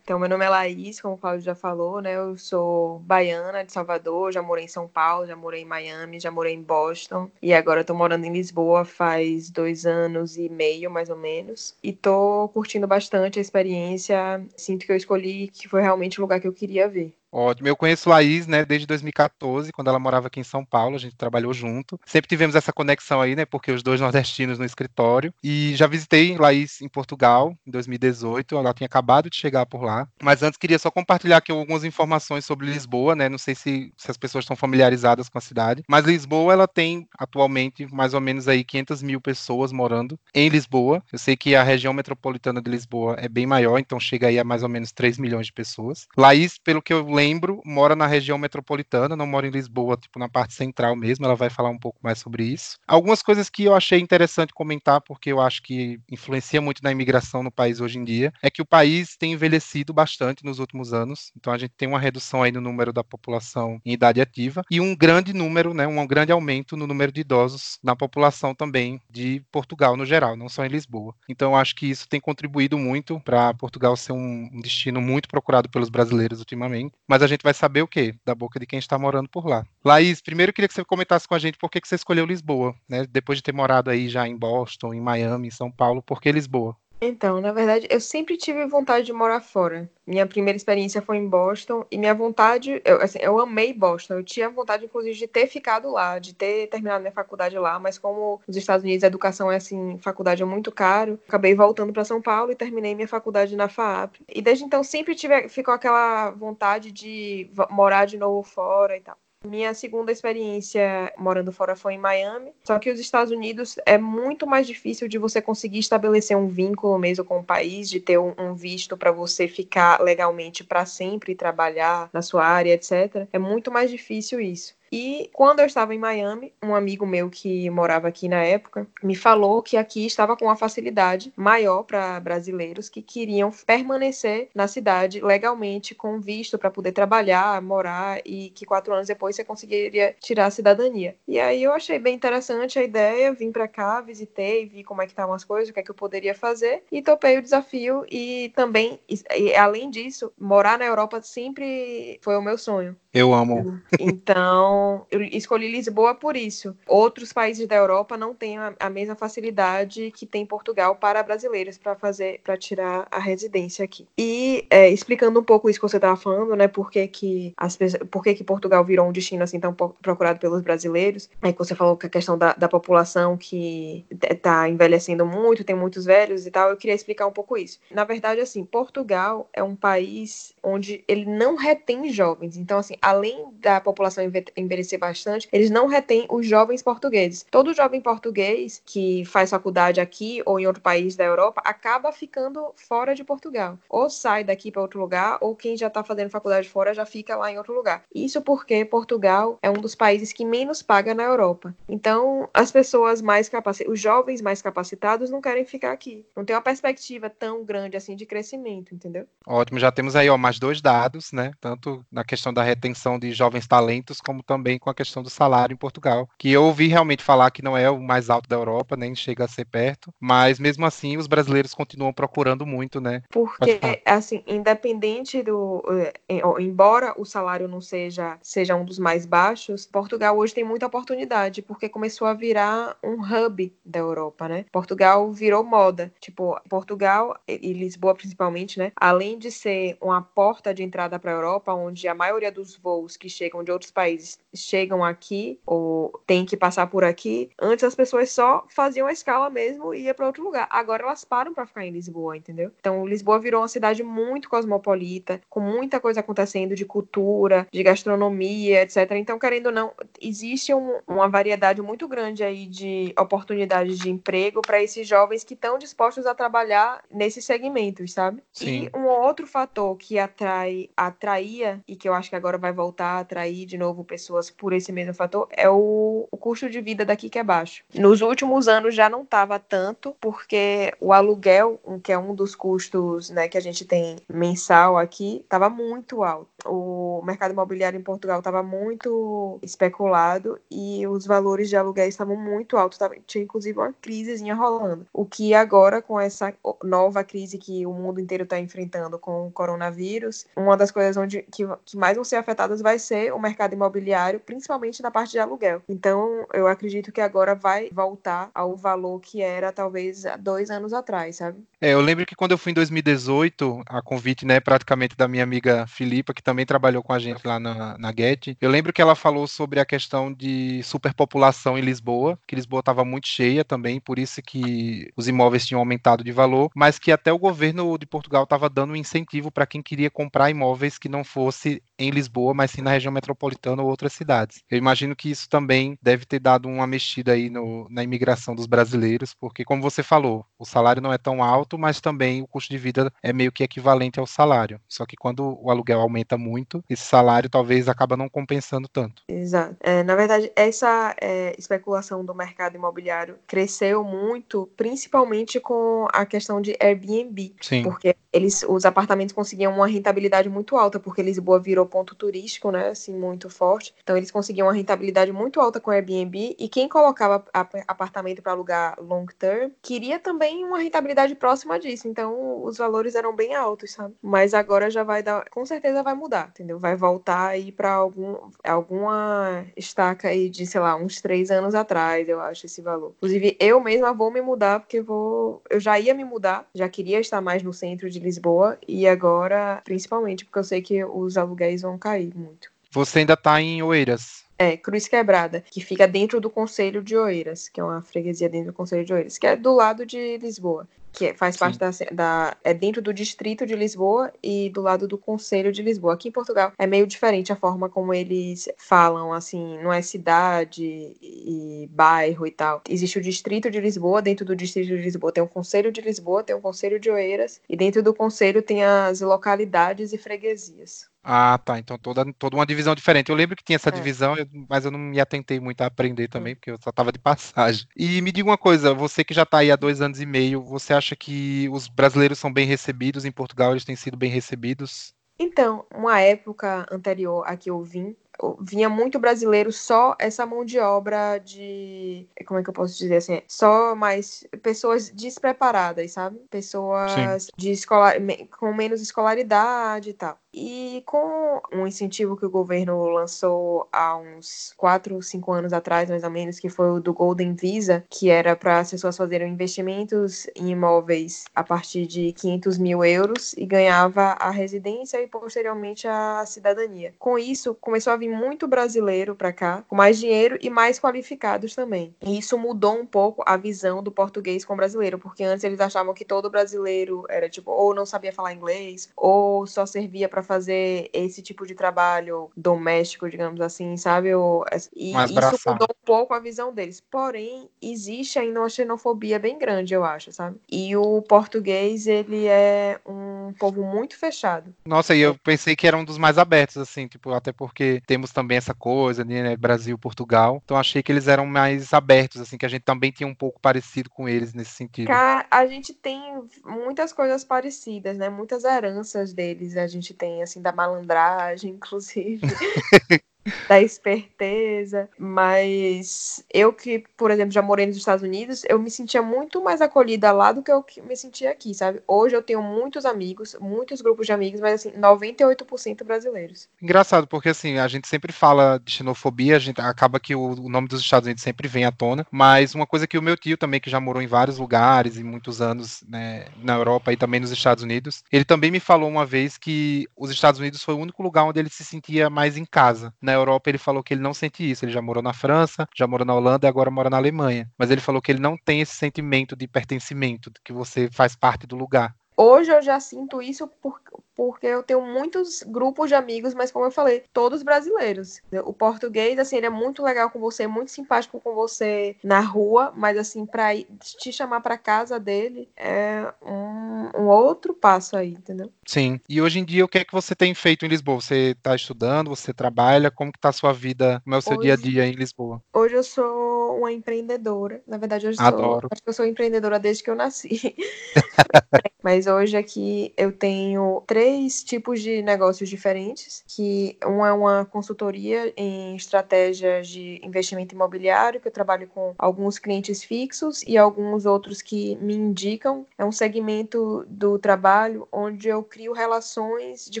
Então, 0.02 0.18
meu 0.18 0.28
nome 0.28 0.44
é 0.44 0.48
Laís, 0.48 1.00
como 1.00 1.14
o 1.14 1.18
Cláudio 1.18 1.44
já 1.44 1.54
falou, 1.54 2.00
né? 2.00 2.16
Eu 2.16 2.36
sou 2.36 2.98
baiana 3.00 3.64
de 3.64 3.72
Salvador, 3.72 4.32
já 4.32 4.42
morei 4.42 4.64
em 4.64 4.68
São 4.68 4.86
Paulo, 4.86 5.26
já 5.26 5.34
morei 5.36 5.62
em 5.62 5.64
Miami, 5.64 6.20
já 6.20 6.30
morei 6.30 6.54
em 6.54 6.62
Boston. 6.62 7.30
E 7.40 7.54
agora 7.54 7.80
eu 7.80 7.84
tô 7.84 7.94
morando 7.94 8.24
em 8.24 8.32
Lisboa 8.32 8.84
faz 8.84 9.50
dois 9.50 9.86
anos 9.86 10.36
e 10.36 10.48
meio, 10.48 10.90
mais 10.90 11.08
ou 11.08 11.16
menos. 11.16 11.74
E 11.82 11.92
tô 11.92 12.48
curtindo 12.52 12.86
bastante 12.86 13.38
a 13.38 13.42
experiência. 13.42 14.44
Sinto 14.56 14.86
que 14.86 14.92
eu 14.92 14.96
escolhi 14.96 15.48
que 15.48 15.68
foi 15.68 15.80
realmente 15.82 16.20
o 16.20 16.22
lugar 16.22 16.40
que 16.40 16.48
eu 16.48 16.52
queria 16.52 16.88
ver. 16.88 17.14
Ótimo. 17.34 17.66
Eu 17.66 17.74
conheço 17.74 18.08
Laís, 18.08 18.46
né, 18.46 18.64
desde 18.64 18.86
2014, 18.86 19.72
quando 19.72 19.88
ela 19.88 19.98
morava 19.98 20.28
aqui 20.28 20.38
em 20.38 20.44
São 20.44 20.64
Paulo, 20.64 20.94
a 20.94 21.00
gente 21.00 21.16
trabalhou 21.16 21.52
junto. 21.52 21.98
Sempre 22.06 22.28
tivemos 22.28 22.54
essa 22.54 22.72
conexão 22.72 23.20
aí, 23.20 23.34
né, 23.34 23.44
porque 23.44 23.72
os 23.72 23.82
dois 23.82 24.00
nordestinos 24.00 24.56
no 24.56 24.64
escritório. 24.64 25.34
E 25.42 25.74
já 25.74 25.88
visitei 25.88 26.38
Laís 26.38 26.80
em 26.80 26.88
Portugal 26.88 27.56
em 27.66 27.72
2018, 27.72 28.56
ela 28.56 28.72
tinha 28.72 28.86
acabado 28.86 29.28
de 29.28 29.36
chegar 29.36 29.66
por 29.66 29.82
lá. 29.82 30.06
Mas 30.22 30.44
antes 30.44 30.56
queria 30.56 30.78
só 30.78 30.92
compartilhar 30.92 31.38
aqui 31.38 31.50
algumas 31.50 31.82
informações 31.82 32.44
sobre 32.44 32.70
Lisboa, 32.70 33.16
né? 33.16 33.28
Não 33.28 33.38
sei 33.38 33.56
se, 33.56 33.92
se 33.96 34.10
as 34.12 34.16
pessoas 34.16 34.44
estão 34.44 34.54
familiarizadas 34.54 35.28
com 35.28 35.36
a 35.36 35.40
cidade, 35.40 35.82
mas 35.88 36.04
Lisboa 36.04 36.52
ela 36.52 36.68
tem 36.68 37.08
atualmente 37.18 37.92
mais 37.92 38.14
ou 38.14 38.20
menos 38.20 38.46
aí 38.46 38.62
500 38.62 39.02
mil 39.02 39.20
pessoas 39.20 39.72
morando 39.72 40.16
em 40.32 40.48
Lisboa. 40.48 41.02
Eu 41.12 41.18
sei 41.18 41.36
que 41.36 41.56
a 41.56 41.64
região 41.64 41.92
metropolitana 41.92 42.62
de 42.62 42.70
Lisboa 42.70 43.16
é 43.18 43.28
bem 43.28 43.44
maior, 43.44 43.80
então 43.80 43.98
chega 43.98 44.28
aí 44.28 44.38
a 44.38 44.44
mais 44.44 44.62
ou 44.62 44.68
menos 44.68 44.92
3 44.92 45.18
milhões 45.18 45.46
de 45.46 45.52
pessoas. 45.52 46.06
Laís, 46.16 46.58
pelo 46.58 46.80
que 46.80 46.92
eu 46.92 47.04
lembro 47.04 47.23
lembro, 47.24 47.62
mora 47.64 47.96
na 47.96 48.06
região 48.06 48.36
metropolitana, 48.36 49.16
não 49.16 49.26
mora 49.26 49.46
em 49.46 49.50
Lisboa, 49.50 49.96
tipo 49.96 50.18
na 50.18 50.28
parte 50.28 50.52
central 50.52 50.94
mesmo. 50.94 51.24
Ela 51.24 51.34
vai 51.34 51.48
falar 51.48 51.70
um 51.70 51.78
pouco 51.78 51.98
mais 52.02 52.18
sobre 52.18 52.44
isso. 52.44 52.78
Algumas 52.86 53.22
coisas 53.22 53.48
que 53.48 53.64
eu 53.64 53.74
achei 53.74 53.98
interessante 53.98 54.52
comentar, 54.52 55.00
porque 55.00 55.32
eu 55.32 55.40
acho 55.40 55.62
que 55.62 55.98
influencia 56.10 56.60
muito 56.60 56.82
na 56.82 56.92
imigração 56.92 57.42
no 57.42 57.50
país 57.50 57.80
hoje 57.80 57.98
em 57.98 58.04
dia, 58.04 58.32
é 58.42 58.50
que 58.50 58.60
o 58.60 58.66
país 58.66 59.16
tem 59.16 59.32
envelhecido 59.32 59.94
bastante 59.94 60.44
nos 60.44 60.58
últimos 60.58 60.92
anos. 60.92 61.32
Então 61.36 61.52
a 61.52 61.58
gente 61.58 61.72
tem 61.76 61.88
uma 61.88 61.98
redução 61.98 62.42
aí 62.42 62.52
no 62.52 62.60
número 62.60 62.92
da 62.92 63.02
população 63.02 63.80
em 63.84 63.92
idade 63.92 64.20
ativa 64.20 64.62
e 64.70 64.80
um 64.80 64.94
grande 64.94 65.32
número, 65.32 65.72
né, 65.72 65.86
um 65.86 66.06
grande 66.06 66.32
aumento 66.32 66.76
no 66.76 66.86
número 66.86 67.10
de 67.10 67.22
idosos 67.22 67.78
na 67.82 67.96
população 67.96 68.54
também 68.54 69.00
de 69.10 69.42
Portugal 69.50 69.96
no 69.96 70.04
geral, 70.04 70.36
não 70.36 70.48
só 70.48 70.64
em 70.64 70.68
Lisboa. 70.68 71.14
Então 71.28 71.56
acho 71.56 71.74
que 71.74 71.86
isso 71.86 72.08
tem 72.08 72.20
contribuído 72.20 72.78
muito 72.78 73.18
para 73.20 73.54
Portugal 73.54 73.96
ser 73.96 74.12
um 74.12 74.60
destino 74.60 75.00
muito 75.00 75.28
procurado 75.28 75.70
pelos 75.70 75.88
brasileiros 75.88 76.38
ultimamente 76.40 76.92
mas 77.14 77.22
a 77.22 77.28
gente 77.28 77.44
vai 77.44 77.54
saber 77.54 77.80
o 77.80 77.86
quê? 77.86 78.12
Da 78.26 78.34
boca 78.34 78.58
de 78.58 78.66
quem 78.66 78.76
está 78.76 78.98
morando 78.98 79.28
por 79.28 79.46
lá. 79.46 79.64
Laís, 79.84 80.20
primeiro 80.20 80.50
eu 80.50 80.52
queria 80.52 80.66
que 80.66 80.74
você 80.74 80.84
comentasse 80.84 81.28
com 81.28 81.34
a 81.36 81.38
gente 81.38 81.56
por 81.56 81.70
que, 81.70 81.80
que 81.80 81.86
você 81.86 81.94
escolheu 81.94 82.26
Lisboa, 82.26 82.74
né? 82.88 83.06
Depois 83.08 83.38
de 83.38 83.42
ter 83.44 83.52
morado 83.52 83.88
aí 83.88 84.08
já 84.08 84.26
em 84.26 84.36
Boston, 84.36 84.92
em 84.92 85.00
Miami, 85.00 85.46
em 85.46 85.52
São 85.52 85.70
Paulo, 85.70 86.02
por 86.02 86.20
que 86.20 86.32
Lisboa? 86.32 86.76
Então, 87.00 87.40
na 87.40 87.52
verdade, 87.52 87.86
eu 87.90 88.00
sempre 88.00 88.36
tive 88.36 88.64
vontade 88.66 89.04
de 89.04 89.12
morar 89.12 89.40
fora. 89.40 89.90
Minha 90.06 90.26
primeira 90.26 90.56
experiência 90.56 91.02
foi 91.02 91.18
em 91.18 91.28
Boston 91.28 91.84
e 91.90 91.98
minha 91.98 92.14
vontade, 92.14 92.80
eu, 92.84 93.00
assim, 93.00 93.18
eu 93.20 93.38
amei 93.38 93.74
Boston. 93.74 94.14
Eu 94.14 94.24
tinha 94.24 94.48
vontade, 94.48 94.86
inclusive, 94.86 95.14
de 95.14 95.26
ter 95.26 95.46
ficado 95.46 95.90
lá, 95.90 96.18
de 96.18 96.34
ter 96.34 96.66
terminado 96.68 97.02
minha 97.02 97.12
faculdade 97.12 97.58
lá, 97.58 97.78
mas 97.78 97.98
como 97.98 98.40
nos 98.48 98.56
Estados 98.56 98.84
Unidos 98.84 99.04
a 99.04 99.08
educação 99.08 99.52
é 99.52 99.56
assim, 99.56 99.98
faculdade 99.98 100.42
é 100.42 100.46
muito 100.46 100.72
caro, 100.72 101.20
acabei 101.28 101.54
voltando 101.54 101.92
para 101.92 102.04
São 102.04 102.22
Paulo 102.22 102.52
e 102.52 102.56
terminei 102.56 102.94
minha 102.94 103.08
faculdade 103.08 103.54
na 103.56 103.68
FAAP. 103.68 104.16
E 104.28 104.40
desde 104.40 104.64
então 104.64 104.82
sempre 104.82 105.14
tive, 105.14 105.48
ficou 105.48 105.74
aquela 105.74 106.30
vontade 106.30 106.90
de 106.90 107.50
morar 107.70 108.06
de 108.06 108.16
novo 108.16 108.42
fora 108.42 108.96
e 108.96 109.00
tal. 109.00 109.16
Minha 109.44 109.74
segunda 109.74 110.10
experiência 110.10 111.12
morando 111.18 111.52
fora 111.52 111.76
foi 111.76 111.94
em 111.94 111.98
Miami. 111.98 112.52
Só 112.64 112.78
que 112.78 112.90
os 112.90 112.98
Estados 112.98 113.30
Unidos 113.30 113.76
é 113.84 113.98
muito 113.98 114.46
mais 114.46 114.66
difícil 114.66 115.06
de 115.06 115.18
você 115.18 115.42
conseguir 115.42 115.80
estabelecer 115.80 116.36
um 116.36 116.48
vínculo 116.48 116.98
mesmo 116.98 117.24
com 117.24 117.38
o 117.38 117.44
país, 117.44 117.90
de 117.90 118.00
ter 118.00 118.18
um, 118.18 118.54
visto 118.54 118.96
para 118.96 119.12
você 119.12 119.46
ficar 119.46 120.00
legalmente 120.00 120.64
para 120.64 120.86
sempre, 120.86 121.34
trabalhar 121.34 122.08
na 122.12 122.22
sua 122.22 122.44
área, 122.44 122.72
etc. 122.72 123.28
É 123.32 123.38
muito 123.38 123.70
mais 123.70 123.90
difícil 123.90 124.40
isso. 124.40 124.74
E 124.96 125.28
quando 125.32 125.58
eu 125.58 125.66
estava 125.66 125.92
em 125.92 125.98
Miami, 125.98 126.54
um 126.62 126.72
amigo 126.72 127.04
meu 127.04 127.28
que 127.28 127.68
morava 127.68 128.06
aqui 128.06 128.28
na 128.28 128.44
época 128.44 128.86
me 129.02 129.16
falou 129.16 129.60
que 129.60 129.76
aqui 129.76 130.06
estava 130.06 130.36
com 130.36 130.44
uma 130.44 130.54
facilidade 130.54 131.32
maior 131.34 131.82
para 131.82 132.20
brasileiros 132.20 132.88
que 132.88 133.02
queriam 133.02 133.50
permanecer 133.66 134.50
na 134.54 134.68
cidade 134.68 135.20
legalmente 135.20 135.96
com 135.96 136.20
visto 136.20 136.56
para 136.56 136.70
poder 136.70 136.92
trabalhar, 136.92 137.60
morar 137.60 138.20
e 138.24 138.50
que 138.50 138.64
quatro 138.64 138.94
anos 138.94 139.08
depois 139.08 139.34
você 139.34 139.42
conseguiria 139.42 140.14
tirar 140.20 140.46
a 140.46 140.50
cidadania. 140.52 141.16
E 141.26 141.40
aí 141.40 141.60
eu 141.60 141.72
achei 141.72 141.98
bem 141.98 142.14
interessante 142.14 142.78
a 142.78 142.84
ideia, 142.84 143.32
vim 143.32 143.50
para 143.50 143.66
cá, 143.66 144.00
visitei, 144.00 144.64
vi 144.64 144.84
como 144.84 145.02
é 145.02 145.06
que 145.06 145.12
estavam 145.12 145.34
as 145.34 145.42
coisas, 145.42 145.70
o 145.70 145.72
que 145.72 145.80
é 145.80 145.82
que 145.82 145.90
eu 145.90 145.94
poderia 145.96 146.36
fazer 146.36 146.84
e 146.92 147.02
topei 147.02 147.36
o 147.36 147.42
desafio 147.42 148.06
e 148.08 148.52
também, 148.54 149.00
e, 149.08 149.56
além 149.56 149.90
disso, 149.90 150.32
morar 150.38 150.78
na 150.78 150.84
Europa 150.84 151.20
sempre 151.20 152.20
foi 152.22 152.36
o 152.36 152.42
meu 152.42 152.56
sonho. 152.56 152.96
Eu 153.14 153.32
amo. 153.32 153.80
Então, 154.00 155.06
eu 155.08 155.22
escolhi 155.22 155.70
Lisboa 155.70 156.16
por 156.16 156.36
isso. 156.36 156.76
Outros 156.86 157.32
países 157.32 157.66
da 157.68 157.76
Europa 157.76 158.16
não 158.16 158.34
têm 158.34 158.58
a, 158.58 158.74
a 158.80 158.90
mesma 158.90 159.14
facilidade 159.14 160.10
que 160.10 160.26
tem 160.26 160.44
Portugal 160.44 160.96
para 160.96 161.22
brasileiros 161.22 161.78
para 161.78 161.94
fazer, 161.94 162.40
para 162.42 162.56
tirar 162.56 163.06
a 163.10 163.20
residência 163.20 163.84
aqui. 163.84 164.08
E 164.18 164.66
é, 164.68 164.88
explicando 164.88 165.38
um 165.38 165.44
pouco 165.44 165.70
isso 165.70 165.78
que 165.78 165.88
você 165.88 165.96
estava 165.96 166.16
falando, 166.16 166.56
né? 166.56 166.66
Por 166.66 166.90
que 166.90 167.06
que, 167.06 167.54
as, 167.56 167.78
por 168.10 168.24
que 168.24 168.34
que 168.34 168.42
Portugal 168.42 168.84
virou 168.84 169.08
um 169.08 169.12
destino 169.12 169.44
assim 169.44 169.60
tão 169.60 169.72
procurado 169.72 170.40
pelos 170.40 170.60
brasileiros? 170.60 171.30
É 171.40 171.52
que 171.52 171.58
você 171.58 171.74
falou 171.76 171.96
que 171.96 172.06
a 172.06 172.10
questão 172.10 172.36
da, 172.36 172.52
da 172.54 172.68
população 172.68 173.36
que 173.36 174.04
está 174.28 174.68
envelhecendo 174.68 175.24
muito, 175.24 175.62
tem 175.62 175.76
muitos 175.76 176.04
velhos 176.04 176.46
e 176.46 176.50
tal. 176.50 176.70
Eu 176.70 176.76
queria 176.76 176.96
explicar 176.96 177.28
um 177.28 177.32
pouco 177.32 177.56
isso. 177.56 177.78
Na 177.92 178.02
verdade, 178.02 178.40
assim, 178.40 178.64
Portugal 178.64 179.48
é 179.52 179.62
um 179.62 179.76
país 179.76 180.52
onde 180.62 181.04
ele 181.06 181.26
não 181.26 181.54
retém 181.54 182.10
jovens. 182.10 182.56
Então, 182.56 182.78
assim, 182.78 182.96
além 183.04 183.52
da 183.60 183.80
população 183.80 184.24
envelhecer 184.56 184.98
bastante, 184.98 185.46
eles 185.52 185.68
não 185.68 185.86
retêm 185.86 186.26
os 186.30 186.46
jovens 186.46 186.82
portugueses. 186.82 187.44
Todo 187.50 187.74
jovem 187.74 188.00
português 188.00 188.82
que 188.84 189.24
faz 189.26 189.50
faculdade 189.50 190.00
aqui 190.00 190.42
ou 190.46 190.58
em 190.58 190.66
outro 190.66 190.80
país 190.80 191.14
da 191.14 191.24
Europa 191.24 191.60
acaba 191.64 192.10
ficando 192.12 192.72
fora 192.74 193.14
de 193.14 193.22
Portugal. 193.22 193.78
Ou 193.90 194.08
sai 194.08 194.42
daqui 194.42 194.72
para 194.72 194.80
outro 194.80 194.98
lugar, 194.98 195.36
ou 195.42 195.54
quem 195.54 195.76
já 195.76 195.88
está 195.88 196.02
fazendo 196.02 196.30
faculdade 196.30 196.68
fora 196.68 196.94
já 196.94 197.04
fica 197.04 197.36
lá 197.36 197.52
em 197.52 197.58
outro 197.58 197.74
lugar. 197.74 198.02
Isso 198.14 198.40
porque 198.40 198.84
Portugal 198.86 199.58
é 199.60 199.68
um 199.68 199.74
dos 199.74 199.94
países 199.94 200.32
que 200.32 200.44
menos 200.44 200.80
paga 200.80 201.14
na 201.14 201.24
Europa. 201.24 201.74
Então, 201.86 202.48
as 202.54 202.72
pessoas 202.72 203.20
mais 203.20 203.50
capacitadas, 203.50 203.92
os 203.92 204.00
jovens 204.00 204.40
mais 204.40 204.62
capacitados 204.62 205.30
não 205.30 205.42
querem 205.42 205.66
ficar 205.66 205.92
aqui. 205.92 206.24
Não 206.34 206.44
tem 206.44 206.56
uma 206.56 206.62
perspectiva 206.62 207.28
tão 207.28 207.64
grande 207.64 207.98
assim 207.98 208.16
de 208.16 208.24
crescimento, 208.24 208.94
entendeu? 208.94 209.26
Ótimo, 209.46 209.78
já 209.78 209.92
temos 209.92 210.16
aí 210.16 210.30
ó, 210.30 210.38
mais 210.38 210.58
dois 210.58 210.80
dados, 210.80 211.32
né? 211.32 211.52
Tanto 211.60 212.02
na 212.10 212.24
questão 212.24 212.52
da 212.52 212.62
retenção 212.62 212.93
de 213.18 213.32
jovens 213.32 213.66
talentos, 213.66 214.20
como 214.20 214.42
também 214.42 214.78
com 214.78 214.90
a 214.90 214.94
questão 214.94 215.22
do 215.22 215.30
salário 215.30 215.74
em 215.74 215.78
Portugal, 215.78 216.28
que 216.38 216.50
eu 216.50 216.64
ouvi 216.64 216.88
realmente 216.88 217.22
falar 217.22 217.50
que 217.50 217.62
não 217.62 217.76
é 217.76 217.90
o 217.90 218.00
mais 218.00 218.30
alto 218.30 218.48
da 218.48 218.56
Europa, 218.56 218.96
nem 218.96 219.14
chega 219.14 219.44
a 219.44 219.48
ser 219.48 219.64
perto, 219.64 220.12
mas 220.20 220.58
mesmo 220.58 220.86
assim 220.86 221.16
os 221.16 221.26
brasileiros 221.26 221.74
continuam 221.74 222.12
procurando 222.12 222.66
muito, 222.66 223.00
né? 223.00 223.22
Porque, 223.30 223.80
assim, 224.04 224.42
independente 224.46 225.42
do. 225.42 225.82
Eh, 226.28 226.40
embora 226.60 227.14
o 227.18 227.24
salário 227.24 227.68
não 227.68 227.80
seja, 227.80 228.38
seja 228.42 228.74
um 228.74 228.84
dos 228.84 228.98
mais 228.98 229.26
baixos, 229.26 229.86
Portugal 229.86 230.36
hoje 230.36 230.54
tem 230.54 230.64
muita 230.64 230.86
oportunidade, 230.86 231.62
porque 231.62 231.88
começou 231.88 232.26
a 232.26 232.34
virar 232.34 232.96
um 233.02 233.20
hub 233.20 233.72
da 233.84 233.98
Europa, 233.98 234.48
né? 234.48 234.64
Portugal 234.72 235.30
virou 235.32 235.64
moda. 235.64 236.12
Tipo, 236.20 236.60
Portugal 236.68 237.36
e 237.46 237.72
Lisboa 237.72 238.14
principalmente, 238.14 238.78
né? 238.78 238.92
Além 238.96 239.38
de 239.38 239.50
ser 239.50 239.96
uma 240.00 240.22
porta 240.22 240.72
de 240.72 240.82
entrada 240.82 241.18
para 241.18 241.32
a 241.32 241.34
Europa, 241.34 241.72
onde 241.74 242.06
a 242.08 242.14
maioria 242.14 242.50
dos 242.50 242.76
voos 242.84 243.16
que 243.16 243.30
chegam 243.30 243.64
de 243.64 243.72
outros 243.72 243.90
países 243.90 244.38
chegam 244.54 245.02
aqui 245.02 245.58
ou 245.64 246.20
tem 246.26 246.44
que 246.44 246.56
passar 246.56 246.86
por 246.86 247.02
aqui, 247.02 247.50
antes 247.58 247.82
as 247.82 247.94
pessoas 247.94 248.30
só 248.30 248.64
faziam 248.68 249.06
a 249.06 249.12
escala 249.12 249.48
mesmo 249.48 249.94
e 249.94 250.02
ia 250.02 250.14
para 250.14 250.26
outro 250.26 250.44
lugar. 250.44 250.68
Agora 250.70 251.04
elas 251.04 251.24
param 251.24 251.54
para 251.54 251.66
ficar 251.66 251.86
em 251.86 251.90
Lisboa, 251.90 252.36
entendeu? 252.36 252.70
Então 252.78 253.06
Lisboa 253.06 253.38
virou 253.38 253.62
uma 253.62 253.68
cidade 253.68 254.02
muito 254.02 254.50
cosmopolita, 254.50 255.40
com 255.48 255.60
muita 255.60 255.98
coisa 255.98 256.20
acontecendo 256.20 256.74
de 256.74 256.84
cultura, 256.84 257.66
de 257.72 257.82
gastronomia, 257.82 258.82
etc. 258.82 259.12
Então, 259.12 259.38
querendo 259.38 259.66
ou 259.66 259.72
não, 259.72 259.92
existe 260.20 260.74
um, 260.74 260.98
uma 261.06 261.28
variedade 261.28 261.80
muito 261.80 262.06
grande 262.06 262.44
aí 262.44 262.66
de 262.66 263.14
oportunidades 263.18 263.98
de 263.98 264.10
emprego 264.10 264.60
para 264.60 264.82
esses 264.82 265.08
jovens 265.08 265.42
que 265.42 265.54
estão 265.54 265.78
dispostos 265.78 266.26
a 266.26 266.34
trabalhar 266.34 267.02
nesses 267.10 267.44
segmentos, 267.44 268.12
sabe? 268.12 268.42
Sim. 268.52 268.90
E 268.92 268.96
um 268.96 269.06
outro 269.06 269.46
fator 269.46 269.96
que 269.96 270.18
atrai, 270.18 270.90
atraía 270.96 271.82
e 271.88 271.96
que 271.96 272.08
eu 272.08 272.12
acho 272.12 272.28
que 272.28 272.36
agora 272.36 272.58
vai 272.58 272.73
voltar 272.74 273.06
a 273.06 273.18
atrair 273.20 273.66
de 273.66 273.78
novo 273.78 274.04
pessoas 274.04 274.50
por 274.50 274.72
esse 274.72 274.92
mesmo 274.92 275.14
fator 275.14 275.48
é 275.50 275.68
o, 275.68 276.28
o 276.30 276.36
custo 276.36 276.68
de 276.68 276.80
vida 276.80 277.04
daqui 277.04 277.30
que 277.30 277.38
é 277.38 277.44
baixo. 277.44 277.84
Nos 277.94 278.20
últimos 278.20 278.68
anos 278.68 278.94
já 278.94 279.08
não 279.08 279.22
estava 279.22 279.58
tanto, 279.58 280.14
porque 280.20 280.92
o 281.00 281.12
aluguel, 281.12 281.80
que 282.02 282.12
é 282.12 282.18
um 282.18 282.34
dos 282.34 282.54
custos 282.54 283.30
né, 283.30 283.48
que 283.48 283.56
a 283.56 283.60
gente 283.60 283.84
tem 283.84 284.16
mensal 284.28 284.98
aqui, 284.98 285.40
estava 285.42 285.70
muito 285.70 286.22
alto. 286.22 286.48
O 286.66 287.22
mercado 287.24 287.52
imobiliário 287.52 287.98
em 287.98 288.02
Portugal 288.02 288.38
estava 288.38 288.62
muito 288.62 289.58
especulado 289.62 290.58
e 290.70 291.06
os 291.06 291.26
valores 291.26 291.68
de 291.68 291.76
aluguel 291.76 292.08
estavam 292.08 292.36
muito 292.36 292.76
altos. 292.76 292.98
Tava, 292.98 293.14
tinha 293.26 293.44
inclusive 293.44 293.78
uma 293.78 293.92
crisezinha 293.92 294.54
rolando. 294.54 295.06
O 295.12 295.24
que 295.24 295.54
agora, 295.54 296.00
com 296.00 296.18
essa 296.18 296.54
nova 296.82 297.22
crise 297.22 297.58
que 297.58 297.86
o 297.86 297.92
mundo 297.92 298.20
inteiro 298.20 298.44
está 298.44 298.58
enfrentando 298.58 299.18
com 299.18 299.46
o 299.46 299.50
coronavírus, 299.50 300.46
uma 300.56 300.76
das 300.76 300.90
coisas 300.90 301.16
onde, 301.16 301.42
que, 301.42 301.66
que 301.84 301.96
mais 301.96 302.16
vão 302.16 302.24
ser 302.24 302.36
afetadas 302.36 302.53
vai 302.82 302.98
ser 302.98 303.32
o 303.32 303.38
mercado 303.38 303.74
imobiliário, 303.74 304.40
principalmente 304.40 305.02
na 305.02 305.10
parte 305.10 305.32
de 305.32 305.38
aluguel. 305.38 305.82
Então, 305.88 306.46
eu 306.52 306.66
acredito 306.66 307.12
que 307.12 307.20
agora 307.20 307.54
vai 307.54 307.88
voltar 307.92 308.50
ao 308.54 308.76
valor 308.76 309.20
que 309.20 309.40
era 309.40 309.72
talvez 309.72 310.26
há 310.26 310.36
dois 310.36 310.70
anos 310.70 310.92
atrás, 310.92 311.36
sabe? 311.36 311.58
É, 311.80 311.92
eu 311.92 312.00
lembro 312.00 312.24
que 312.24 312.34
quando 312.34 312.52
eu 312.52 312.58
fui 312.58 312.72
em 312.72 312.74
2018, 312.74 313.82
a 313.86 314.00
convite, 314.00 314.46
né, 314.46 314.60
praticamente 314.60 315.16
da 315.16 315.28
minha 315.28 315.42
amiga 315.42 315.86
Filipa, 315.86 316.32
que 316.32 316.42
também 316.42 316.64
trabalhou 316.64 317.02
com 317.02 317.12
a 317.12 317.18
gente 317.18 317.46
lá 317.46 317.60
na, 317.60 317.98
na 317.98 318.12
Get, 318.16 318.56
eu 318.60 318.70
lembro 318.70 318.92
que 318.92 319.02
ela 319.02 319.14
falou 319.14 319.46
sobre 319.46 319.80
a 319.80 319.84
questão 319.84 320.32
de 320.32 320.82
superpopulação 320.82 321.76
em 321.78 321.82
Lisboa, 321.82 322.38
que 322.46 322.54
Lisboa 322.56 322.80
estava 322.80 323.04
muito 323.04 323.28
cheia 323.28 323.64
também, 323.64 324.00
por 324.00 324.18
isso 324.18 324.40
que 324.42 325.12
os 325.16 325.28
imóveis 325.28 325.66
tinham 325.66 325.80
aumentado 325.80 326.24
de 326.24 326.32
valor, 326.32 326.70
mas 326.74 326.98
que 326.98 327.12
até 327.12 327.32
o 327.32 327.38
governo 327.38 327.98
de 327.98 328.06
Portugal 328.06 328.44
estava 328.44 328.68
dando 328.68 328.92
um 328.92 328.96
incentivo 328.96 329.50
para 329.50 329.66
quem 329.66 329.82
queria 329.82 330.10
comprar 330.10 330.50
imóveis 330.50 330.98
que 330.98 331.08
não 331.08 331.24
fosse 331.24 331.82
em 331.98 332.10
Lisboa, 332.10 332.54
mas 332.54 332.70
sim 332.70 332.82
na 332.82 332.90
região 332.90 333.12
metropolitana 333.12 333.82
ou 333.82 333.88
outras 333.88 334.12
cidades. 334.12 334.62
Eu 334.70 334.78
imagino 334.78 335.14
que 335.14 335.30
isso 335.30 335.48
também 335.48 335.98
deve 336.02 336.24
ter 336.24 336.38
dado 336.38 336.68
uma 336.68 336.86
mexida 336.86 337.32
aí 337.32 337.48
no, 337.48 337.86
na 337.90 338.02
imigração 338.02 338.54
dos 338.54 338.66
brasileiros, 338.66 339.34
porque, 339.34 339.64
como 339.64 339.82
você 339.82 340.02
falou, 340.02 340.44
o 340.58 340.64
salário 340.64 341.02
não 341.02 341.12
é 341.12 341.18
tão 341.18 341.42
alto, 341.42 341.78
mas 341.78 342.00
também 342.00 342.42
o 342.42 342.46
custo 342.46 342.70
de 342.70 342.78
vida 342.78 343.12
é 343.22 343.32
meio 343.32 343.52
que 343.52 343.62
equivalente 343.62 344.18
ao 344.18 344.26
salário. 344.26 344.80
Só 344.88 345.06
que 345.06 345.16
quando 345.16 345.58
o 345.62 345.70
aluguel 345.70 346.00
aumenta 346.00 346.36
muito, 346.36 346.82
esse 346.88 347.04
salário 347.04 347.48
talvez 347.48 347.88
acaba 347.88 348.16
não 348.16 348.28
compensando 348.28 348.88
tanto. 348.88 349.22
Exato. 349.28 349.76
É, 349.80 350.02
na 350.02 350.16
verdade, 350.16 350.50
essa 350.56 351.14
é, 351.20 351.54
especulação 351.58 352.24
do 352.24 352.34
mercado 352.34 352.76
imobiliário 352.76 353.38
cresceu 353.46 354.04
muito, 354.04 354.68
principalmente 354.76 355.60
com 355.60 356.06
a 356.12 356.26
questão 356.26 356.60
de 356.60 356.76
Airbnb. 356.80 357.54
Sim. 357.60 357.82
Porque 357.82 358.16
eles, 358.32 358.64
os 358.68 358.84
apartamentos 358.84 359.34
conseguiam 359.34 359.72
uma 359.74 359.86
rentabilidade 359.86 360.48
muito 360.48 360.76
alta, 360.76 360.98
porque 360.98 361.22
Lisboa 361.22 361.60
virou 361.60 361.83
ponto 361.86 362.14
turístico, 362.14 362.70
né, 362.70 362.88
assim, 362.88 363.14
muito 363.16 363.48
forte. 363.50 363.94
Então 364.02 364.16
eles 364.16 364.30
conseguiam 364.30 364.66
uma 364.66 364.72
rentabilidade 364.72 365.32
muito 365.32 365.60
alta 365.60 365.80
com 365.80 365.90
Airbnb 365.90 366.56
e 366.58 366.68
quem 366.68 366.88
colocava 366.88 367.44
apartamento 367.86 368.42
para 368.42 368.52
alugar 368.52 368.96
long 369.00 369.26
term 369.38 369.70
queria 369.82 370.18
também 370.18 370.64
uma 370.64 370.78
rentabilidade 370.78 371.34
próxima 371.34 371.78
disso. 371.78 372.08
Então 372.08 372.62
os 372.64 372.78
valores 372.78 373.14
eram 373.14 373.34
bem 373.34 373.54
altos, 373.54 373.92
sabe? 373.92 374.14
Mas 374.22 374.54
agora 374.54 374.90
já 374.90 375.02
vai 375.02 375.22
dar, 375.22 375.48
com 375.50 375.64
certeza 375.64 376.02
vai 376.02 376.14
mudar, 376.14 376.48
entendeu? 376.48 376.78
Vai 376.78 376.96
voltar 376.96 377.48
aí 377.48 377.72
para 377.72 377.92
algum 377.92 378.36
alguma 378.62 379.64
estaca 379.76 380.28
aí 380.28 380.48
de, 380.48 380.66
sei 380.66 380.80
lá, 380.80 380.96
uns 380.96 381.20
três 381.20 381.50
anos 381.50 381.74
atrás, 381.74 382.28
eu 382.28 382.40
acho 382.40 382.66
esse 382.66 382.80
valor. 382.80 383.14
Inclusive 383.18 383.56
eu 383.60 383.80
mesma 383.80 384.12
vou 384.12 384.30
me 384.30 384.40
mudar 384.40 384.80
porque 384.80 385.00
vou, 385.00 385.62
eu 385.70 385.80
já 385.80 385.98
ia 385.98 386.14
me 386.14 386.24
mudar, 386.24 386.66
já 386.74 386.88
queria 386.88 387.20
estar 387.20 387.40
mais 387.40 387.62
no 387.62 387.72
centro 387.72 388.08
de 388.10 388.18
Lisboa 388.18 388.78
e 388.86 389.06
agora, 389.06 389.80
principalmente, 389.84 390.44
porque 390.44 390.58
eu 390.58 390.64
sei 390.64 390.82
que 390.82 391.04
os 391.04 391.36
aluguéis 391.36 391.73
vão 391.82 391.98
cair 391.98 392.34
muito. 392.34 392.70
Você 392.90 393.20
ainda 393.20 393.34
está 393.34 393.60
em 393.60 393.82
Oeiras? 393.82 394.44
É, 394.56 394.76
Cruz 394.76 395.08
Quebrada, 395.08 395.64
que 395.70 395.80
fica 395.80 396.06
dentro 396.06 396.40
do 396.40 396.48
Conselho 396.48 397.02
de 397.02 397.16
Oeiras, 397.16 397.68
que 397.68 397.80
é 397.80 397.84
uma 397.84 398.02
freguesia 398.02 398.48
dentro 398.48 398.68
do 398.68 398.72
Conselho 398.72 399.04
de 399.04 399.12
Oeiras, 399.12 399.36
que 399.36 399.46
é 399.46 399.56
do 399.56 399.74
lado 399.74 400.06
de 400.06 400.38
Lisboa 400.38 400.88
que 401.14 401.32
faz 401.34 401.54
Sim. 401.54 401.58
parte 401.60 401.78
da, 401.78 401.90
da, 402.12 402.56
é 402.64 402.74
dentro 402.74 403.00
do 403.00 403.14
distrito 403.14 403.64
de 403.64 403.74
Lisboa 403.74 404.32
e 404.42 404.68
do 404.70 404.82
lado 404.82 405.06
do 405.06 405.16
Conselho 405.16 405.72
de 405.72 405.80
Lisboa. 405.80 406.14
Aqui 406.14 406.28
em 406.28 406.32
Portugal 406.32 406.72
é 406.76 406.86
meio 406.86 407.06
diferente 407.06 407.52
a 407.52 407.56
forma 407.56 407.88
como 407.88 408.12
eles 408.12 408.68
falam, 408.76 409.32
assim, 409.32 409.78
não 409.78 409.92
é 409.92 410.02
cidade 410.02 410.82
e 411.22 411.88
bairro 411.92 412.46
e 412.46 412.50
tal. 412.50 412.82
Existe 412.88 413.18
o 413.18 413.22
distrito 413.22 413.70
de 413.70 413.80
Lisboa, 413.80 414.20
dentro 414.20 414.44
do 414.44 414.56
distrito 414.56 414.88
de 414.88 414.96
Lisboa 414.96 415.32
tem 415.32 415.42
o 415.42 415.48
Conselho 415.48 415.92
de 415.92 416.00
Lisboa, 416.00 416.42
tem 416.42 416.56
o 416.56 416.60
Conselho 416.60 416.98
de 416.98 417.08
Oeiras 417.10 417.60
e 417.68 417.76
dentro 417.76 418.02
do 418.02 418.12
conselho 418.12 418.60
tem 418.60 418.82
as 418.82 419.20
localidades 419.20 420.12
e 420.12 420.18
freguesias. 420.18 421.06
Ah, 421.24 421.58
tá. 421.58 421.78
Então 421.78 421.96
toda, 421.98 422.30
toda 422.34 422.54
uma 422.54 422.66
divisão 422.66 422.94
diferente. 422.94 423.30
Eu 423.30 423.34
lembro 423.34 423.56
que 423.56 423.64
tinha 423.64 423.76
essa 423.76 423.88
é. 423.88 423.92
divisão, 423.92 424.36
mas 424.68 424.84
eu 424.84 424.90
não 424.90 424.98
me 424.98 425.18
atentei 425.18 425.58
muito 425.58 425.80
a 425.80 425.86
aprender 425.86 426.28
também, 426.28 426.52
hum. 426.52 426.56
porque 426.56 426.70
eu 426.70 426.78
só 426.82 426.90
estava 426.90 427.10
de 427.10 427.18
passagem. 427.18 427.88
E 427.96 428.20
me 428.20 428.30
diga 428.30 428.50
uma 428.50 428.58
coisa, 428.58 428.92
você 428.92 429.24
que 429.24 429.32
já 429.32 429.44
está 429.44 429.58
aí 429.58 429.70
há 429.70 429.76
dois 429.76 430.02
anos 430.02 430.20
e 430.20 430.26
meio, 430.26 430.62
você 430.62 430.92
acha 430.92 431.16
que 431.16 431.66
os 431.70 431.88
brasileiros 431.88 432.38
são 432.38 432.52
bem 432.52 432.66
recebidos 432.66 433.24
em 433.24 433.32
Portugal? 433.32 433.70
Eles 433.70 433.84
têm 433.84 433.96
sido 433.96 434.18
bem 434.18 434.30
recebidos? 434.30 435.14
Então, 435.38 435.86
uma 435.92 436.20
época 436.20 436.86
anterior 436.92 437.42
a 437.46 437.56
que 437.56 437.70
eu 437.70 437.82
vim, 437.82 438.14
vinha 438.60 438.88
muito 438.88 439.18
brasileiro 439.18 439.72
só 439.72 440.14
essa 440.18 440.44
mão 440.44 440.64
de 440.64 440.78
obra 440.78 441.38
de 441.38 442.26
como 442.46 442.60
é 442.60 442.62
que 442.62 442.70
eu 442.70 442.74
posso 442.74 442.96
dizer 442.96 443.16
assim 443.16 443.42
só 443.48 443.94
mais 443.94 444.46
pessoas 444.62 445.08
despreparadas 445.10 446.12
sabe 446.12 446.38
pessoas 446.50 447.12
Sim. 447.12 447.50
de 447.56 447.70
escolar 447.72 448.14
com 448.58 448.72
menos 448.74 449.00
escolaridade 449.00 450.10
e 450.10 450.14
tal 450.14 450.38
e 450.54 451.02
com 451.04 451.60
um 451.72 451.86
incentivo 451.86 452.36
que 452.36 452.46
o 452.46 452.50
governo 452.50 453.08
lançou 453.08 453.88
há 453.92 454.16
uns 454.16 454.72
4 454.76 455.16
ou 455.16 455.22
5 455.22 455.52
anos 455.52 455.72
atrás, 455.72 456.08
mais 456.08 456.22
ou 456.22 456.30
menos, 456.30 456.60
que 456.60 456.68
foi 456.68 456.90
o 456.90 457.00
do 457.00 457.12
Golden 457.12 457.54
Visa, 457.54 458.04
que 458.08 458.30
era 458.30 458.54
para 458.54 458.78
as 458.78 458.90
pessoas 458.90 459.16
fazerem 459.16 459.52
investimentos 459.52 460.46
em 460.54 460.70
imóveis 460.70 461.44
a 461.54 461.64
partir 461.64 462.06
de 462.06 462.32
500 462.32 462.78
mil 462.78 463.04
euros 463.04 463.52
e 463.54 463.66
ganhava 463.66 464.36
a 464.38 464.50
residência 464.50 465.20
e 465.20 465.26
posteriormente 465.26 466.06
a 466.06 466.44
cidadania. 466.46 467.12
Com 467.18 467.36
isso, 467.36 467.74
começou 467.74 468.12
a 468.12 468.16
vir 468.16 468.23
muito 468.28 468.66
brasileiro 468.66 469.34
para 469.34 469.52
cá, 469.52 469.84
com 469.88 469.96
mais 469.96 470.18
dinheiro 470.18 470.58
e 470.60 470.70
mais 470.70 470.98
qualificados 470.98 471.74
também. 471.74 472.14
E 472.22 472.38
isso 472.38 472.58
mudou 472.58 472.98
um 472.98 473.06
pouco 473.06 473.42
a 473.46 473.56
visão 473.56 474.02
do 474.02 474.10
português 474.10 474.64
com 474.64 474.74
o 474.74 474.76
brasileiro, 474.76 475.18
porque 475.18 475.44
antes 475.44 475.64
eles 475.64 475.80
achavam 475.80 476.14
que 476.14 476.24
todo 476.24 476.50
brasileiro 476.50 477.24
era 477.28 477.48
tipo 477.48 477.70
ou 477.70 477.94
não 477.94 478.06
sabia 478.06 478.32
falar 478.32 478.52
inglês, 478.52 479.10
ou 479.16 479.66
só 479.66 479.86
servia 479.86 480.28
para 480.28 480.42
fazer 480.42 481.10
esse 481.12 481.42
tipo 481.42 481.66
de 481.66 481.74
trabalho 481.74 482.50
doméstico, 482.56 483.28
digamos 483.28 483.60
assim, 483.60 483.96
sabe? 483.96 484.34
Ou, 484.34 484.64
e 484.94 485.12
isso 485.12 485.70
mudou 485.70 485.88
um 485.90 486.04
pouco 486.04 486.34
a 486.34 486.38
visão 486.38 486.72
deles. 486.72 487.00
Porém, 487.10 487.68
existe 487.80 488.38
ainda 488.38 488.60
uma 488.60 488.68
xenofobia 488.68 489.38
bem 489.38 489.58
grande, 489.58 489.94
eu 489.94 490.04
acho, 490.04 490.32
sabe? 490.32 490.58
E 490.70 490.96
o 490.96 491.22
português, 491.22 492.06
ele 492.06 492.46
é 492.46 493.00
um 493.06 493.52
povo 493.58 493.82
muito 493.82 494.16
fechado. 494.18 494.74
Nossa, 494.84 495.14
e 495.14 495.20
eu 495.20 495.36
pensei 495.36 495.76
que 495.76 495.86
era 495.86 495.96
um 495.96 496.04
dos 496.04 496.18
mais 496.18 496.38
abertos, 496.38 496.76
assim, 496.76 497.06
tipo, 497.06 497.32
até 497.32 497.52
porque 497.52 498.02
temos 498.14 498.30
também 498.30 498.56
essa 498.56 498.72
coisa, 498.72 499.24
né, 499.24 499.56
Brasil, 499.56 499.98
Portugal. 499.98 500.62
Então 500.64 500.76
achei 500.76 501.02
que 501.02 501.10
eles 501.10 501.26
eram 501.26 501.46
mais 501.46 501.92
abertos, 501.92 502.40
assim, 502.40 502.56
que 502.56 502.64
a 502.64 502.68
gente 502.68 502.82
também 502.82 503.10
tinha 503.10 503.26
um 503.26 503.34
pouco 503.34 503.60
parecido 503.60 504.08
com 504.08 504.28
eles 504.28 504.54
nesse 504.54 504.70
sentido. 504.70 505.08
Cara, 505.08 505.44
a 505.50 505.66
gente 505.66 505.92
tem 505.92 506.20
muitas 506.64 507.12
coisas 507.12 507.42
parecidas, 507.42 508.16
né? 508.16 508.28
Muitas 508.28 508.62
heranças 508.62 509.32
deles 509.32 509.76
a 509.76 509.88
gente 509.88 510.14
tem, 510.14 510.44
assim, 510.44 510.62
da 510.62 510.70
malandragem, 510.70 511.72
inclusive. 511.72 512.40
da 513.68 513.80
esperteza, 513.80 515.08
mas 515.18 516.44
eu 516.52 516.72
que, 516.72 517.04
por 517.16 517.30
exemplo, 517.30 517.52
já 517.52 517.62
morei 517.62 517.86
nos 517.86 517.96
Estados 517.96 518.22
Unidos, 518.22 518.62
eu 518.68 518.78
me 518.78 518.90
sentia 518.90 519.22
muito 519.22 519.62
mais 519.62 519.80
acolhida 519.80 520.32
lá 520.32 520.52
do 520.52 520.62
que 520.62 520.72
eu 520.72 520.84
me 521.06 521.16
sentia 521.16 521.50
aqui, 521.50 521.74
sabe? 521.74 522.02
Hoje 522.06 522.34
eu 522.34 522.42
tenho 522.42 522.62
muitos 522.62 523.04
amigos, 523.04 523.56
muitos 523.60 524.00
grupos 524.00 524.26
de 524.26 524.32
amigos, 524.32 524.60
mas 524.60 524.74
assim, 524.74 524.90
98% 524.92 526.04
brasileiros. 526.04 526.68
Engraçado, 526.80 527.26
porque 527.26 527.50
assim, 527.50 527.78
a 527.78 527.86
gente 527.86 528.08
sempre 528.08 528.32
fala 528.32 528.80
de 528.82 528.92
xenofobia, 528.92 529.56
a 529.56 529.60
gente 529.60 529.80
acaba 529.80 530.18
que 530.18 530.34
o, 530.34 530.54
nome 530.68 530.88
dos 530.88 531.00
Estados 531.00 531.26
Unidos 531.26 531.42
sempre 531.42 531.68
vem 531.68 531.84
à 531.84 531.92
tona, 531.92 532.26
mas 532.30 532.74
uma 532.74 532.86
coisa 532.86 533.06
que 533.06 533.18
o 533.18 533.22
meu 533.22 533.36
tio 533.36 533.58
também, 533.58 533.80
que 533.80 533.90
já 533.90 534.00
morou 534.00 534.22
em 534.22 534.26
vários 534.26 534.58
lugares 534.58 535.16
e 535.16 535.24
muitos 535.24 535.60
anos, 535.60 536.02
né, 536.08 536.46
na 536.62 536.74
Europa 536.74 537.12
e 537.12 537.16
também 537.16 537.40
nos 537.40 537.50
Estados 537.50 537.84
Unidos, 537.84 538.22
ele 538.32 538.44
também 538.44 538.70
me 538.70 538.80
falou 538.80 539.08
uma 539.08 539.26
vez 539.26 539.58
que 539.58 540.06
os 540.16 540.30
Estados 540.30 540.60
Unidos 540.60 540.82
foi 540.82 540.94
o 540.94 540.98
único 540.98 541.22
lugar 541.22 541.44
onde 541.44 541.60
ele 541.60 541.70
se 541.70 541.84
sentia 541.84 542.30
mais 542.30 542.56
em 542.56 542.64
casa, 542.64 543.12
né? 543.20 543.33
Europa 543.34 543.70
ele 543.70 543.78
falou 543.78 544.02
que 544.02 544.14
ele 544.14 544.20
não 544.22 544.34
sente 544.34 544.68
isso. 544.68 544.84
Ele 544.84 544.92
já 544.92 545.02
morou 545.02 545.22
na 545.22 545.32
França, 545.32 545.86
já 545.96 546.06
morou 546.06 546.26
na 546.26 546.34
Holanda 546.34 546.66
e 546.66 546.68
agora 546.68 546.90
mora 546.90 547.10
na 547.10 547.16
Alemanha. 547.16 547.70
Mas 547.78 547.90
ele 547.90 548.00
falou 548.00 548.20
que 548.22 548.32
ele 548.32 548.40
não 548.40 548.56
tem 548.56 548.80
esse 548.80 548.94
sentimento 548.94 549.56
de 549.56 549.66
pertencimento, 549.68 550.50
de 550.50 550.60
que 550.64 550.72
você 550.72 551.08
faz 551.12 551.36
parte 551.36 551.66
do 551.66 551.76
lugar. 551.76 552.14
Hoje 552.36 552.72
eu 552.72 552.82
já 552.82 552.98
sinto 552.98 553.40
isso 553.40 553.68
por, 553.80 554.00
porque 554.34 554.66
eu 554.66 554.82
tenho 554.82 555.00
muitos 555.00 555.62
grupos 555.62 556.08
de 556.08 556.14
amigos, 556.14 556.54
mas 556.54 556.72
como 556.72 556.84
eu 556.84 556.90
falei, 556.90 557.22
todos 557.32 557.62
brasileiros. 557.62 558.40
O 558.64 558.72
português, 558.72 559.38
assim, 559.38 559.56
ele 559.56 559.66
é 559.66 559.70
muito 559.70 560.02
legal 560.02 560.28
com 560.30 560.40
você, 560.40 560.66
muito 560.66 560.90
simpático 560.90 561.40
com 561.40 561.54
você 561.54 562.16
na 562.24 562.40
rua, 562.40 562.92
mas 562.96 563.16
assim, 563.16 563.46
para 563.46 563.68
te 563.74 564.32
chamar 564.32 564.60
para 564.60 564.76
casa 564.76 565.20
dele 565.20 565.68
é 565.76 566.32
um, 566.42 567.22
um, 567.22 567.28
outro 567.28 567.72
passo 567.72 568.16
aí, 568.16 568.32
entendeu? 568.32 568.72
Sim. 568.86 569.20
E 569.28 569.40
hoje 569.40 569.60
em 569.60 569.64
dia, 569.64 569.84
o 569.84 569.88
que 569.88 569.98
é 569.98 570.04
que 570.04 570.12
você 570.12 570.34
tem 570.34 570.54
feito 570.54 570.84
em 570.84 570.88
Lisboa? 570.88 571.20
Você 571.20 571.50
está 571.56 571.74
estudando, 571.74 572.28
você 572.28 572.52
trabalha, 572.52 573.10
como 573.10 573.32
que 573.32 573.38
tá 573.38 573.50
a 573.50 573.52
sua 573.52 573.72
vida, 573.72 574.20
como 574.24 574.34
é 574.34 574.38
o 574.38 574.42
seu 574.42 574.54
hoje, 574.54 574.62
dia 574.62 574.74
a 574.74 574.76
dia 574.76 575.06
em 575.06 575.12
Lisboa? 575.12 575.62
Hoje 575.72 575.94
eu 575.94 576.02
sou 576.02 576.78
uma 576.78 576.92
empreendedora. 576.92 577.82
Na 577.86 577.96
verdade, 577.96 578.26
hoje 578.26 578.38
Adoro. 578.40 578.80
sou, 578.80 578.88
acho 578.90 579.02
que 579.02 579.08
eu 579.08 579.14
sou 579.14 579.24
empreendedora 579.24 579.78
desde 579.78 580.02
que 580.02 580.10
eu 580.10 580.16
nasci. 580.16 580.74
mas 582.02 582.23
hoje 582.26 582.56
aqui 582.56 583.12
eu 583.16 583.32
tenho 583.32 584.02
três 584.06 584.62
tipos 584.62 585.00
de 585.00 585.22
negócios 585.22 585.68
diferentes, 585.68 586.42
que 586.46 586.96
um 587.04 587.24
é 587.24 587.32
uma 587.32 587.64
consultoria 587.64 588.52
em 588.56 588.96
estratégias 588.96 589.88
de 589.88 590.20
investimento 590.22 590.74
imobiliário, 590.74 591.40
que 591.40 591.48
eu 591.48 591.52
trabalho 591.52 591.88
com 591.88 592.14
alguns 592.18 592.58
clientes 592.58 593.02
fixos 593.02 593.62
e 593.66 593.76
alguns 593.76 594.26
outros 594.26 594.62
que 594.62 594.96
me 594.96 595.14
indicam. 595.14 595.86
É 595.98 596.04
um 596.04 596.12
segmento 596.12 597.04
do 597.08 597.38
trabalho 597.38 598.08
onde 598.10 598.48
eu 598.48 598.62
crio 598.62 598.92
relações 598.92 599.88
de 599.90 600.00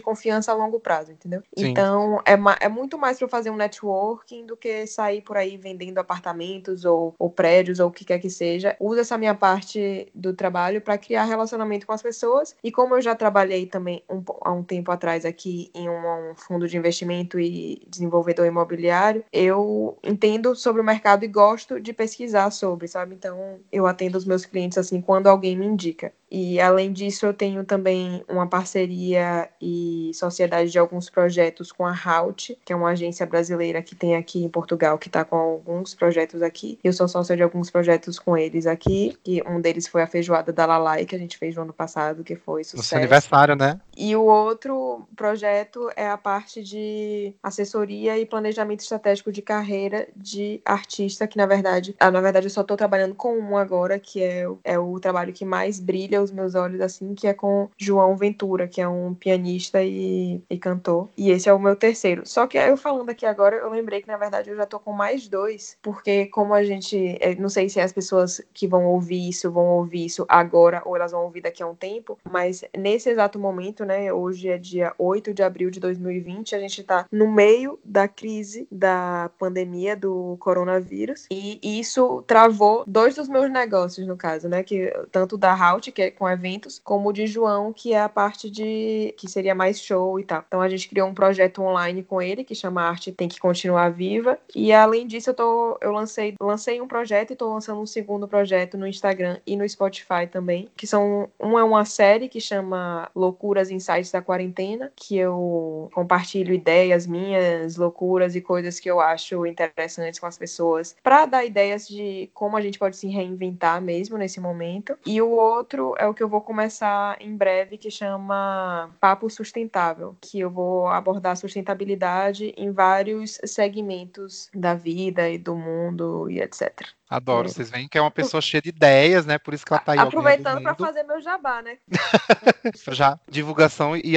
confiança 0.00 0.52
a 0.52 0.54
longo 0.54 0.80
prazo, 0.80 1.12
entendeu? 1.12 1.42
Sim. 1.56 1.68
Então, 1.68 2.20
é, 2.24 2.34
é 2.64 2.68
muito 2.68 2.98
mais 2.98 3.18
para 3.18 3.28
fazer 3.28 3.50
um 3.50 3.56
networking 3.56 4.46
do 4.46 4.56
que 4.56 4.86
sair 4.86 5.20
por 5.22 5.36
aí 5.36 5.56
vendendo 5.56 5.98
apartamentos 5.98 6.84
ou, 6.84 7.14
ou 7.18 7.30
prédios 7.30 7.80
ou 7.80 7.88
o 7.88 7.92
que 7.92 8.04
quer 8.04 8.18
que 8.18 8.30
seja. 8.30 8.76
Uso 8.80 9.00
essa 9.00 9.18
minha 9.18 9.34
parte 9.34 10.08
do 10.14 10.32
trabalho 10.32 10.80
para 10.80 10.98
criar 10.98 11.24
relacionamento 11.24 11.86
com 11.86 11.92
as 11.92 12.02
pessoas 12.02 12.13
e 12.62 12.70
como 12.70 12.94
eu 12.94 13.02
já 13.02 13.14
trabalhei 13.14 13.66
também 13.66 14.02
um, 14.08 14.22
há 14.42 14.52
um 14.52 14.62
tempo 14.62 14.90
atrás 14.90 15.24
aqui 15.24 15.70
em 15.74 15.88
um, 15.88 16.30
um, 16.30 16.34
fundo 16.34 16.68
de 16.68 16.76
investimento 16.76 17.38
e 17.38 17.82
desenvolvedor 17.88 18.46
imobiliário, 18.46 19.24
eu 19.32 19.98
entendo 20.02 20.54
sobre 20.54 20.80
o 20.80 20.84
mercado 20.84 21.24
e 21.24 21.28
gosto 21.28 21.80
de 21.80 21.92
pesquisar 21.92 22.50
sobre, 22.50 22.88
sabe? 22.88 23.14
Então, 23.14 23.58
eu 23.72 23.86
atendo 23.86 24.18
os 24.18 24.24
meus 24.24 24.44
clientes 24.44 24.78
assim 24.78 25.00
quando 25.00 25.26
alguém 25.26 25.56
me 25.56 25.66
indica. 25.66 26.12
E 26.36 26.60
além 26.60 26.92
disso, 26.92 27.26
eu 27.26 27.32
tenho 27.32 27.64
também 27.64 28.24
uma 28.28 28.44
parceria 28.44 29.48
e 29.62 30.10
sociedade 30.14 30.68
de 30.68 30.78
alguns 30.80 31.08
projetos 31.08 31.70
com 31.70 31.86
a 31.86 31.94
Halt, 31.94 32.56
que 32.64 32.72
é 32.72 32.76
uma 32.76 32.90
agência 32.90 33.24
brasileira 33.24 33.80
que 33.80 33.94
tem 33.94 34.16
aqui 34.16 34.42
em 34.42 34.48
Portugal, 34.48 34.98
que 34.98 35.06
está 35.06 35.24
com 35.24 35.36
alguns 35.36 35.94
projetos 35.94 36.42
aqui. 36.42 36.76
Eu 36.82 36.92
sou 36.92 37.06
sócia 37.06 37.36
de 37.36 37.42
alguns 37.44 37.70
projetos 37.70 38.18
com 38.18 38.36
eles 38.36 38.66
aqui, 38.66 39.16
e 39.24 39.40
um 39.46 39.60
deles 39.60 39.86
foi 39.86 40.02
a 40.02 40.08
feijoada 40.08 40.52
da 40.52 40.66
Lalai, 40.66 41.06
que 41.06 41.14
a 41.14 41.18
gente 41.18 41.38
fez 41.38 41.54
no 41.54 41.62
ano 41.62 41.72
passado, 41.72 42.03
que 42.24 42.36
foi 42.36 42.64
sucesso. 42.64 42.76
No 42.76 42.82
seu 42.82 42.98
aniversário, 42.98 43.56
né? 43.56 43.80
E 43.96 44.14
o 44.16 44.24
outro 44.24 45.06
projeto 45.16 45.88
é 45.96 46.08
a 46.08 46.18
parte 46.18 46.62
de 46.62 47.32
assessoria 47.42 48.18
e 48.18 48.26
planejamento 48.26 48.80
estratégico 48.80 49.30
de 49.30 49.40
carreira 49.40 50.08
de 50.16 50.60
artista, 50.64 51.26
que 51.26 51.36
na 51.36 51.46
verdade, 51.46 51.94
ah, 52.00 52.10
na 52.10 52.20
verdade 52.20 52.46
eu 52.46 52.50
só 52.50 52.62
estou 52.62 52.76
trabalhando 52.76 53.14
com 53.14 53.38
um 53.38 53.56
agora, 53.56 53.98
que 53.98 54.22
é, 54.22 54.46
é 54.64 54.78
o 54.78 54.98
trabalho 54.98 55.32
que 55.32 55.44
mais 55.44 55.78
brilha 55.78 56.22
os 56.22 56.32
meus 56.32 56.54
olhos, 56.54 56.80
assim, 56.80 57.14
que 57.14 57.26
é 57.26 57.34
com 57.34 57.68
João 57.76 58.16
Ventura, 58.16 58.66
que 58.66 58.80
é 58.80 58.88
um 58.88 59.14
pianista 59.14 59.82
e, 59.82 60.42
e 60.50 60.58
cantor. 60.58 61.08
E 61.16 61.30
esse 61.30 61.48
é 61.48 61.52
o 61.52 61.58
meu 61.58 61.76
terceiro. 61.76 62.22
Só 62.26 62.46
que 62.46 62.58
eu 62.58 62.76
falando 62.76 63.10
aqui 63.10 63.24
agora, 63.24 63.56
eu 63.56 63.70
lembrei 63.70 64.02
que, 64.02 64.08
na 64.08 64.16
verdade, 64.16 64.50
eu 64.50 64.56
já 64.56 64.66
tô 64.66 64.78
com 64.80 64.92
mais 64.92 65.28
dois, 65.28 65.76
porque 65.82 66.26
como 66.26 66.54
a 66.54 66.64
gente. 66.64 67.16
É, 67.20 67.34
não 67.36 67.48
sei 67.48 67.68
se 67.68 67.80
as 67.80 67.92
pessoas 67.92 68.40
que 68.52 68.66
vão 68.66 68.86
ouvir 68.86 69.28
isso 69.28 69.50
vão 69.50 69.66
ouvir 69.66 70.06
isso 70.06 70.24
agora 70.28 70.82
ou 70.84 70.96
elas 70.96 71.12
vão 71.12 71.24
ouvir 71.24 71.42
daqui 71.42 71.62
a 71.62 71.66
um 71.66 71.74
tempo, 71.74 71.93
mas 72.28 72.64
nesse 72.76 73.10
exato 73.10 73.38
momento, 73.38 73.84
né? 73.84 74.12
Hoje 74.12 74.48
é 74.48 74.58
dia 74.58 74.92
8 74.98 75.34
de 75.34 75.42
abril 75.42 75.70
de 75.70 75.80
2020, 75.80 76.54
a 76.54 76.58
gente 76.58 76.82
tá 76.82 77.06
no 77.10 77.30
meio 77.30 77.78
da 77.84 78.08
crise 78.08 78.66
da 78.70 79.30
pandemia 79.38 79.96
do 79.96 80.36
coronavírus. 80.38 81.26
E 81.30 81.58
isso 81.62 82.22
travou 82.26 82.84
dois 82.86 83.14
dos 83.14 83.28
meus 83.28 83.50
negócios, 83.50 84.06
no 84.06 84.16
caso, 84.16 84.48
né? 84.48 84.62
Que 84.62 84.92
tanto 85.10 85.36
da 85.36 85.52
Halt, 85.54 85.90
que 85.92 86.02
é 86.02 86.10
com 86.10 86.28
eventos, 86.28 86.80
como 86.82 87.12
de 87.12 87.26
João, 87.26 87.72
que 87.72 87.92
é 87.92 88.00
a 88.00 88.08
parte 88.08 88.50
de 88.50 89.14
que 89.16 89.28
seria 89.28 89.54
mais 89.54 89.80
show 89.80 90.18
e 90.18 90.24
tal. 90.24 90.44
Então 90.46 90.60
a 90.60 90.68
gente 90.68 90.88
criou 90.88 91.08
um 91.08 91.14
projeto 91.14 91.62
online 91.62 92.02
com 92.02 92.20
ele 92.20 92.44
que 92.44 92.54
chama 92.54 92.82
Arte 92.82 93.12
Tem 93.12 93.28
que 93.28 93.38
Continuar 93.38 93.90
Viva. 93.90 94.38
E 94.54 94.72
além 94.72 95.06
disso, 95.06 95.30
eu 95.30 95.34
tô 95.34 95.78
eu 95.80 95.92
lancei 95.92 96.34
lancei 96.40 96.80
um 96.80 96.88
projeto 96.88 97.32
e 97.32 97.36
tô 97.36 97.52
lançando 97.52 97.80
um 97.80 97.86
segundo 97.86 98.26
projeto 98.26 98.76
no 98.76 98.86
Instagram 98.86 99.38
e 99.46 99.56
no 99.56 99.68
Spotify 99.68 100.26
também, 100.30 100.68
que 100.76 100.86
são 100.86 101.28
um 101.40 101.58
é 101.58 101.64
uma 101.64 101.83
série 101.84 102.28
que 102.28 102.40
chama 102.40 103.10
Loucuras 103.14 103.70
Insights 103.70 104.10
da 104.10 104.22
Quarentena, 104.22 104.92
que 104.94 105.16
eu 105.16 105.90
compartilho 105.94 106.54
ideias 106.54 107.06
minhas, 107.06 107.76
loucuras 107.76 108.34
e 108.34 108.40
coisas 108.40 108.80
que 108.80 108.90
eu 108.90 109.00
acho 109.00 109.46
interessantes 109.46 110.20
com 110.20 110.26
as 110.26 110.38
pessoas, 110.38 110.96
para 111.02 111.26
dar 111.26 111.44
ideias 111.44 111.86
de 111.88 112.30
como 112.34 112.56
a 112.56 112.60
gente 112.60 112.78
pode 112.78 112.96
se 112.96 113.08
reinventar 113.08 113.80
mesmo 113.80 114.16
nesse 114.16 114.40
momento. 114.40 114.96
E 115.06 115.20
o 115.20 115.30
outro 115.30 115.94
é 115.98 116.06
o 116.06 116.14
que 116.14 116.22
eu 116.22 116.28
vou 116.28 116.40
começar 116.40 117.16
em 117.20 117.36
breve, 117.36 117.78
que 117.78 117.90
chama 117.90 118.90
Papo 119.00 119.28
Sustentável, 119.30 120.16
que 120.20 120.40
eu 120.40 120.50
vou 120.50 120.88
abordar 120.88 121.36
sustentabilidade 121.36 122.54
em 122.56 122.70
vários 122.70 123.38
segmentos 123.44 124.50
da 124.54 124.74
vida 124.74 125.28
e 125.28 125.38
do 125.38 125.54
mundo 125.54 126.30
e 126.30 126.40
etc. 126.40 126.88
Adoro. 127.08 127.48
Vocês 127.48 127.70
veem 127.70 127.86
que 127.86 127.98
é 127.98 128.00
uma 128.00 128.10
pessoa 128.10 128.40
cheia 128.40 128.62
de 128.62 128.70
ideias, 128.70 129.26
né? 129.26 129.38
Por 129.38 129.54
isso 129.54 129.64
que 129.64 129.72
ela 129.72 129.82
tá 129.82 129.92
aí. 129.92 129.98
Aproveitando 129.98 130.62
para 130.62 130.74
fazer 130.74 131.02
meu 131.02 131.20
jabá, 131.20 131.62
né? 131.62 131.78
Já 132.92 133.18
divulgação 133.28 133.96
e 133.96 134.16